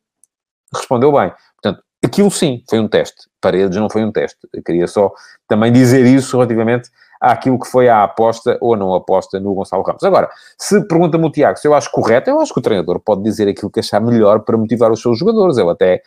respondeu 0.74 1.12
bem. 1.12 1.32
Portanto, 1.60 1.82
aquilo 2.04 2.30
sim 2.30 2.62
foi 2.68 2.80
um 2.80 2.88
teste. 2.88 3.28
Paredes 3.40 3.76
não 3.76 3.88
foi 3.88 4.04
um 4.04 4.12
teste. 4.12 4.38
Eu 4.52 4.62
queria 4.62 4.86
só 4.86 5.12
também 5.48 5.72
dizer 5.72 6.04
isso 6.06 6.36
relativamente 6.36 6.90
àquilo 7.20 7.58
que 7.58 7.68
foi 7.68 7.88
a 7.88 8.02
aposta 8.02 8.56
ou 8.60 8.76
não 8.76 8.94
aposta 8.94 9.38
no 9.38 9.54
Gonçalo 9.54 9.82
Ramos. 9.82 10.02
Agora, 10.02 10.30
se 10.58 10.82
pergunta-me 10.86 11.26
o 11.26 11.30
Tiago 11.30 11.58
se 11.58 11.68
eu 11.68 11.74
acho 11.74 11.90
correto, 11.90 12.30
eu 12.30 12.40
acho 12.40 12.52
que 12.52 12.60
o 12.60 12.62
treinador 12.62 12.98
pode 13.00 13.22
dizer 13.22 13.46
aquilo 13.46 13.70
que 13.70 13.80
achar 13.80 14.00
melhor 14.00 14.40
para 14.40 14.56
motivar 14.56 14.90
os 14.90 15.02
seus 15.02 15.18
jogadores. 15.18 15.58
Ele 15.58 15.70
até 15.70 16.02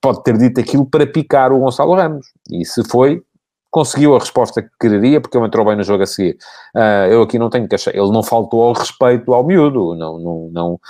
pode 0.00 0.22
ter 0.22 0.38
dito 0.38 0.60
aquilo 0.60 0.86
para 0.86 1.06
picar 1.06 1.52
o 1.52 1.58
Gonçalo 1.58 1.94
Ramos. 1.94 2.26
E 2.50 2.64
se 2.64 2.82
foi, 2.88 3.22
conseguiu 3.70 4.14
a 4.16 4.18
resposta 4.18 4.62
que 4.62 4.70
queria, 4.80 5.20
porque 5.20 5.36
ele 5.36 5.46
entrou 5.46 5.66
bem 5.66 5.76
no 5.76 5.82
jogo 5.82 6.02
a 6.02 6.06
seguir. 6.06 6.38
Uh, 6.74 7.10
eu 7.10 7.22
aqui 7.22 7.38
não 7.38 7.50
tenho 7.50 7.68
que 7.68 7.74
achar. 7.74 7.94
Ele 7.94 8.10
não 8.10 8.22
faltou 8.22 8.62
ao 8.62 8.72
respeito 8.72 9.34
ao 9.34 9.44
miúdo. 9.44 9.94
Não, 9.94 10.18
não, 10.18 10.50
não, 10.50 10.80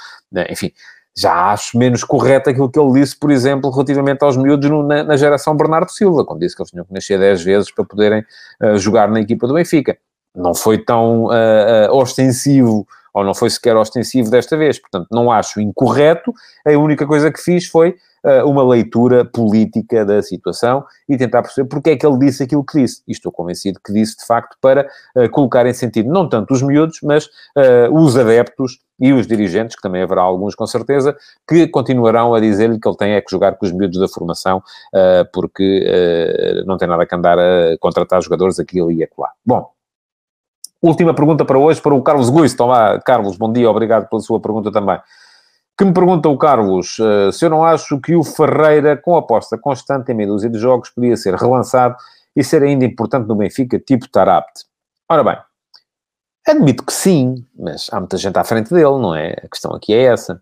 enfim, 0.51 0.71
já 1.16 1.53
acho 1.53 1.79
menos 1.79 2.03
correto 2.03 2.50
aquilo 2.50 2.68
que 2.68 2.79
ele 2.79 3.00
disse, 3.00 3.16
por 3.16 3.31
exemplo, 3.31 3.70
relativamente 3.70 4.22
aos 4.24 4.37
miúdos 4.37 4.68
no, 4.68 4.83
na, 4.83 5.05
na, 5.05 5.16
geração 5.16 5.57
Bernardo 5.57 5.90
Silva, 5.90 6.24
quando 6.24 6.40
disse 6.40 6.57
que 6.57 6.62
eles 6.62 6.70
tinham 6.70 6.85
que 6.85 6.92
nascer 6.92 7.18
10 7.18 7.42
vezes 7.42 7.70
para 7.70 7.85
poderem 7.85 8.24
uh, 8.62 8.77
jogar 8.77 9.09
na 9.09 9.20
equipa 9.20 9.46
do 9.46 9.55
Benfica. 9.55 9.96
Não 10.35 10.55
foi 10.55 10.79
tão 10.79 11.27
uh, 11.27 11.88
uh, 11.88 11.94
ostensivo, 11.94 12.87
ou 13.14 13.24
não 13.24 13.35
foi 13.35 13.48
sequer 13.48 13.77
ostensivo 13.77 14.31
desta 14.31 14.57
vez, 14.57 14.79
portanto, 14.79 15.07
não 15.11 15.31
acho 15.31 15.61
incorreto. 15.61 16.35
A 16.66 16.72
única 16.72 17.07
coisa 17.07 17.31
que 17.31 17.40
fiz 17.40 17.66
foi 17.66 17.94
uma 18.46 18.66
leitura 18.66 19.22
política 19.22 20.03
da 20.03 20.22
situação 20.22 20.83
e 21.07 21.14
tentar 21.14 21.42
perceber 21.42 21.68
porque 21.68 21.90
é 21.90 21.96
que 21.96 22.07
ele 22.07 22.18
disse 22.18 22.42
aquilo 22.42 22.64
que 22.64 22.81
disse. 22.81 23.03
E 23.07 23.12
estou 23.12 23.31
convencido 23.31 23.79
que 23.85 23.92
disse, 23.92 24.16
de 24.16 24.27
facto, 24.27 24.57
para 24.62 24.88
colocar 25.31 25.66
em 25.66 25.74
sentido 25.74 26.11
não 26.11 26.27
tanto 26.27 26.55
os 26.55 26.62
miúdos, 26.62 27.00
mas 27.03 27.29
os 27.92 28.16
adeptos 28.16 28.79
e 28.98 29.12
os 29.12 29.27
dirigentes, 29.27 29.77
que 29.77 29.83
também 29.83 30.03
haverá 30.03 30.22
alguns 30.22 30.55
com 30.55 30.66
certeza, 30.66 31.16
que 31.48 31.66
continuarão 31.68 32.35
a 32.35 32.40
dizer-lhe 32.40 32.79
que 32.79 32.88
ele 32.88 32.96
tem 32.96 33.12
é 33.12 33.20
que 33.20 33.31
jogar 33.31 33.57
com 33.57 33.66
os 33.66 33.72
miúdos 33.72 33.98
da 33.98 34.09
formação, 34.09 34.59
uh, 34.59 35.29
porque 35.33 35.85
uh, 35.85 36.66
não 36.66 36.77
tem 36.77 36.88
nada 36.88 37.07
que 37.07 37.14
andar 37.14 37.38
a 37.38 37.77
contratar 37.81 38.22
jogadores 38.22 38.59
aqui, 38.59 38.81
ali 38.81 38.96
e 38.96 39.05
acolá. 39.05 39.31
Bom, 39.44 39.68
última 40.87 41.14
pergunta 41.14 41.44
para 41.44 41.59
hoje, 41.59 41.81
para 41.81 41.94
o 41.94 42.03
Carlos 42.03 42.31
Guiz. 42.31 42.53
Então 42.53 42.66
lá, 42.66 43.01
Carlos, 43.01 43.37
bom 43.37 43.53
dia, 43.53 43.70
obrigado 43.70 44.09
pela 44.09 44.20
sua 44.20 44.40
pergunta 44.40 44.70
também. 44.70 44.99
Que 45.77 45.85
me 45.85 45.92
pergunta 45.92 46.29
o 46.29 46.38
Carlos, 46.38 46.99
uh, 46.99 47.33
se 47.33 47.44
eu 47.44 47.51
não 47.51 47.64
acho 47.64 48.01
que 48.01 48.14
o 48.14 48.23
Ferreira, 48.23 48.97
com 48.97 49.16
aposta 49.16 49.59
constante 49.59 50.12
em 50.12 50.14
meia 50.14 50.29
dúzia 50.29 50.49
de 50.49 50.59
jogos, 50.59 50.90
podia 50.90 51.16
ser 51.16 51.35
relançado 51.35 51.97
e 52.37 52.44
ser 52.44 52.62
ainda 52.62 52.85
importante 52.85 53.27
no 53.27 53.35
Benfica, 53.35 53.79
tipo 53.79 54.09
Tarapte. 54.09 54.64
Ora 55.09 55.25
bem, 55.25 55.37
Admito 56.47 56.85
que 56.85 56.92
sim, 56.92 57.47
mas 57.59 57.88
há 57.90 57.99
muita 57.99 58.18
gente 58.18 58.38
à 58.38 58.44
frente 58.44 58.73
dele, 58.73 58.99
não 58.99 59.14
é? 59.14 59.35
A 59.42 59.49
questão 59.49 59.73
aqui 59.73 59.94
é 59.94 60.03
essa. 60.03 60.35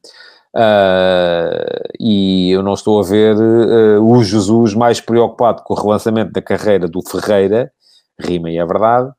Uh, 0.55 1.89
e 1.99 2.51
eu 2.51 2.63
não 2.63 2.75
estou 2.75 3.01
a 3.01 3.05
ver 3.05 3.37
uh, 3.37 4.03
o 4.05 4.23
Jesus 4.23 4.75
mais 4.75 5.01
preocupado 5.01 5.63
com 5.63 5.73
o 5.73 5.81
relançamento 5.81 6.33
da 6.33 6.43
carreira 6.43 6.89
do 6.89 7.01
Ferreira, 7.09 7.73
rima 8.21 8.51
e 8.51 8.59
é 8.59 8.67
verdade, 8.67 9.13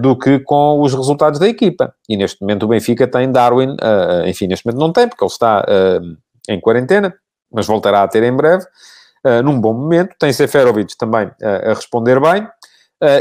do 0.00 0.16
que 0.16 0.38
com 0.38 0.80
os 0.80 0.94
resultados 0.94 1.38
da 1.38 1.48
equipa. 1.48 1.94
E 2.08 2.16
neste 2.16 2.40
momento 2.40 2.64
o 2.64 2.68
Benfica 2.68 3.06
tem 3.06 3.30
Darwin, 3.30 3.76
enfim, 4.26 4.46
neste 4.46 4.64
momento 4.64 4.80
não 4.80 4.92
tem, 4.92 5.08
porque 5.08 5.24
ele 5.24 5.30
está 5.30 5.64
em 6.48 6.60
quarentena, 6.60 7.14
mas 7.52 7.66
voltará 7.66 8.02
a 8.02 8.08
ter 8.08 8.22
em 8.22 8.34
breve, 8.34 8.64
num 9.44 9.60
bom 9.60 9.74
momento. 9.74 10.14
Tem 10.18 10.32
Seferovic 10.32 10.96
também 10.96 11.30
a 11.42 11.74
responder 11.74 12.20
bem. 12.20 12.48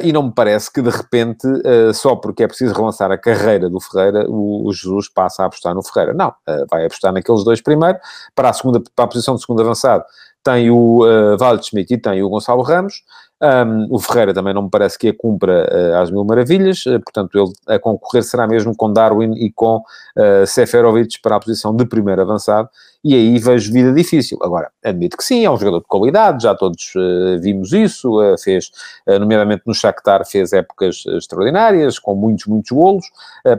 E 0.04 0.14
não 0.14 0.24
me 0.24 0.32
parece 0.34 0.72
que 0.72 0.82
de 0.82 0.90
repente, 0.90 1.46
só 1.94 2.16
porque 2.16 2.44
é 2.44 2.48
preciso 2.48 2.74
relançar 2.74 3.12
a 3.12 3.18
carreira 3.18 3.70
do 3.70 3.82
Ferreira, 3.82 4.26
o, 4.30 4.72
Jesus 4.72 5.10
passa 5.10 5.44
a 5.44 5.48
apostar 5.48 5.76
no 5.76 5.84
Ferreira. 5.84 6.14
Não, 6.14 6.34
vai 6.70 6.86
apostar 6.86 7.12
naqueles 7.12 7.44
dois 7.44 7.62
primeiro. 7.62 7.98
Para 8.34 8.50
a, 8.50 8.54
segunda, 8.54 8.82
para 8.96 9.06
a 9.06 9.08
posição 9.08 9.36
de 9.36 9.42
segundo 9.42 9.62
avançado, 9.62 10.06
tem 10.44 10.70
o 10.70 11.04
uh, 11.04 11.38
Waldschmidt 11.38 11.94
e 11.94 11.98
tem 11.98 12.22
o 12.22 12.30
Gonçalo 12.30 12.62
Ramos. 12.62 13.02
Um, 13.44 13.94
o 13.94 14.00
Ferreira 14.00 14.34
também 14.34 14.54
não 14.54 14.62
me 14.62 14.70
parece 14.70 14.98
que 14.98 15.10
a 15.10 15.14
cumpra 15.14 15.68
uh, 15.70 16.02
às 16.02 16.10
mil 16.10 16.24
maravilhas, 16.24 16.86
uh, 16.86 16.98
portanto, 17.02 17.38
ele 17.38 17.76
a 17.76 17.78
concorrer 17.78 18.24
será 18.24 18.48
mesmo 18.48 18.74
com 18.74 18.94
Darwin 18.94 19.34
e 19.34 19.52
com 19.52 19.80
uh, 19.80 20.48
Seferovic 20.48 21.20
para 21.22 21.36
a 21.36 21.40
posição 21.42 21.76
de 21.76 21.86
primeiro 21.86 22.22
avançado, 22.22 22.70
e 23.04 23.14
aí 23.14 23.38
vejo 23.38 23.74
vida 23.74 23.92
difícil. 23.92 24.38
Agora, 24.42 24.72
admito 24.82 25.18
que 25.18 25.26
sim, 25.26 25.44
é 25.44 25.52
um 25.52 25.58
jogador 25.58 25.80
de 25.80 25.88
qualidade, 25.88 26.44
já 26.44 26.56
todos 26.56 26.94
vimos 27.42 27.74
isso, 27.74 28.18
fez, 28.42 28.72
nomeadamente 29.20 29.64
no 29.66 29.74
Shakhtar, 29.74 30.26
fez 30.26 30.54
épocas 30.54 31.04
extraordinárias, 31.08 32.00
com 32.00 32.16
muitos, 32.16 32.46
muitos 32.46 32.72
golos, 32.72 33.06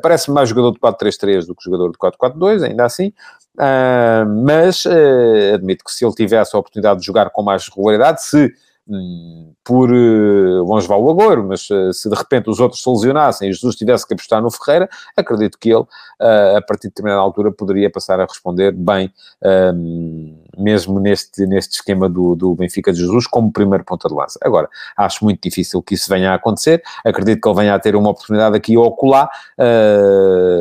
parece-me 0.02 0.34
mais 0.34 0.48
jogador 0.48 0.72
de 0.72 0.78
4-3-3 0.78 1.46
do 1.46 1.54
que 1.54 1.62
jogador 1.62 1.92
de 1.92 1.98
4-4-2, 1.98 2.62
ainda 2.62 2.86
assim, 2.86 3.12
mas 4.46 4.86
admito 5.52 5.84
que 5.84 5.92
se 5.92 6.06
ele 6.06 6.14
tivesse 6.14 6.56
a 6.56 6.58
oportunidade 6.58 7.00
de 7.00 7.06
jogar 7.06 7.28
com 7.28 7.42
mais 7.42 7.68
regularidade, 7.68 8.24
se 8.24 8.50
por 9.64 9.90
uh, 9.90 10.66
vamos 10.66 10.84
levar 10.84 10.96
o 10.96 11.10
Agüero, 11.10 11.44
mas 11.44 11.68
uh, 11.70 11.92
se 11.92 12.08
de 12.08 12.14
repente 12.14 12.50
os 12.50 12.60
outros 12.60 12.82
se 12.82 12.90
lesionassem 12.90 13.48
e 13.48 13.52
Jesus 13.52 13.76
tivesse 13.76 14.06
que 14.06 14.12
apostar 14.12 14.42
no 14.42 14.50
Ferreira, 14.50 14.88
acredito 15.16 15.58
que 15.58 15.70
ele, 15.70 15.80
uh, 15.80 16.56
a 16.56 16.62
partir 16.62 16.82
de 16.82 16.88
determinada 16.88 17.22
altura, 17.22 17.50
poderia 17.50 17.90
passar 17.90 18.20
a 18.20 18.26
responder 18.26 18.72
bem, 18.72 19.12
um, 19.74 20.43
mesmo 20.58 21.00
neste, 21.00 21.46
neste 21.46 21.76
esquema 21.76 22.08
do, 22.08 22.34
do 22.34 22.54
Benfica 22.54 22.92
de 22.92 22.98
Jesus, 22.98 23.26
como 23.26 23.52
primeiro 23.52 23.84
ponta 23.84 24.08
de 24.08 24.14
lança. 24.14 24.38
Agora, 24.42 24.68
acho 24.96 25.24
muito 25.24 25.40
difícil 25.42 25.82
que 25.82 25.94
isso 25.94 26.08
venha 26.08 26.32
a 26.32 26.34
acontecer, 26.34 26.82
acredito 27.04 27.40
que 27.40 27.48
ele 27.48 27.56
venha 27.56 27.74
a 27.74 27.78
ter 27.78 27.96
uma 27.96 28.10
oportunidade 28.10 28.56
aqui 28.56 28.76
ou 28.76 28.86
acolá, 28.86 29.28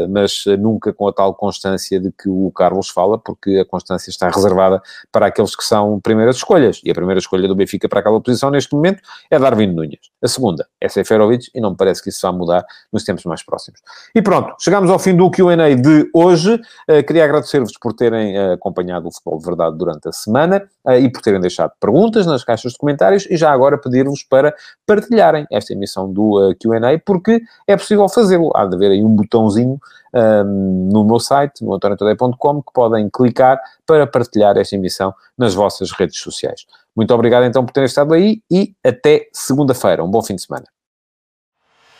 mas 0.09 0.43
nunca 0.59 0.93
com 0.93 1.07
a 1.07 1.13
tal 1.13 1.33
constância 1.33 1.99
de 1.99 2.11
que 2.11 2.29
o 2.29 2.51
Carlos 2.51 2.89
fala, 2.89 3.17
porque 3.17 3.59
a 3.59 3.65
constância 3.65 4.09
está 4.09 4.29
reservada 4.29 4.81
para 5.11 5.27
aqueles 5.27 5.55
que 5.55 5.63
são 5.63 5.99
primeiras 5.99 6.37
escolhas, 6.37 6.81
e 6.83 6.91
a 6.91 6.93
primeira 6.93 7.19
escolha 7.19 7.47
do 7.47 7.55
Benfica 7.55 7.87
para 7.87 7.99
aquela 7.99 8.19
posição 8.21 8.49
neste 8.49 8.73
momento 8.73 9.01
é 9.29 9.39
Darwin 9.39 9.67
Nunes. 9.67 9.99
A 10.21 10.27
segunda 10.27 10.67
é 10.79 10.87
Seferovic 10.87 11.49
e 11.53 11.61
não 11.61 11.71
me 11.71 11.77
parece 11.77 12.01
que 12.01 12.09
isso 12.09 12.19
vá 12.21 12.31
mudar 12.31 12.65
nos 12.91 13.03
tempos 13.03 13.25
mais 13.25 13.43
próximos. 13.43 13.81
E 14.15 14.21
pronto, 14.21 14.55
chegamos 14.59 14.89
ao 14.89 14.99
fim 14.99 15.15
do 15.15 15.29
Q&A 15.29 15.75
de 15.75 16.09
hoje. 16.13 16.55
Uh, 16.89 17.03
queria 17.05 17.25
agradecer-vos 17.25 17.77
por 17.77 17.93
terem 17.93 18.37
uh, 18.37 18.53
acompanhado 18.53 19.07
o 19.07 19.11
Futebol 19.11 19.39
de 19.39 19.45
Verdade 19.45 19.77
durante 19.83 20.07
a 20.07 20.11
semana 20.11 20.63
uh, 20.85 20.93
e 20.93 21.11
por 21.11 21.21
terem 21.21 21.39
deixado 21.39 21.71
perguntas 21.79 22.25
nas 22.25 22.43
caixas 22.43 22.71
de 22.71 22.77
comentários 22.77 23.27
e 23.29 23.35
já 23.35 23.51
agora 23.51 23.77
pedir-vos 23.77 24.23
para 24.23 24.53
partilharem 24.85 25.45
esta 25.51 25.73
emissão 25.73 26.11
do 26.11 26.55
Q&A 26.59 26.99
porque 27.05 27.41
é 27.67 27.75
possível 27.75 28.07
fazê-lo. 28.07 28.51
Há 28.55 28.65
de 28.65 28.75
haver 28.75 28.91
aí 28.91 29.03
um 29.03 29.15
botãozinho 29.15 29.79
um, 30.13 30.89
no 30.91 31.03
meu 31.03 31.19
site, 31.19 31.63
no 31.63 31.79
que 31.79 32.73
podem 32.73 33.09
clicar 33.09 33.59
para 33.85 34.05
partilhar 34.05 34.57
esta 34.57 34.75
emissão 34.75 35.13
nas 35.37 35.53
vossas 35.53 35.91
redes 35.91 36.19
sociais. 36.19 36.65
Muito 36.95 37.13
obrigado 37.13 37.43
então 37.43 37.65
por 37.65 37.73
terem 37.73 37.87
estado 37.87 38.13
aí 38.13 38.41
e 38.49 38.75
até 38.83 39.27
segunda-feira. 39.33 40.03
Um 40.03 40.11
bom 40.11 40.21
fim 40.21 40.35
de 40.35 40.43
semana. 40.43 40.65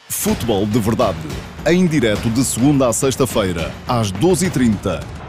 Futebol 0.09 0.65
de 0.65 0.79
Verdade, 0.79 1.17
em 1.65 1.87
direto 1.87 2.29
de 2.29 2.43
segunda 2.43 2.87
a 2.87 2.93
sexta-feira, 2.93 3.71
às 3.87 4.11
12h30 4.11 5.22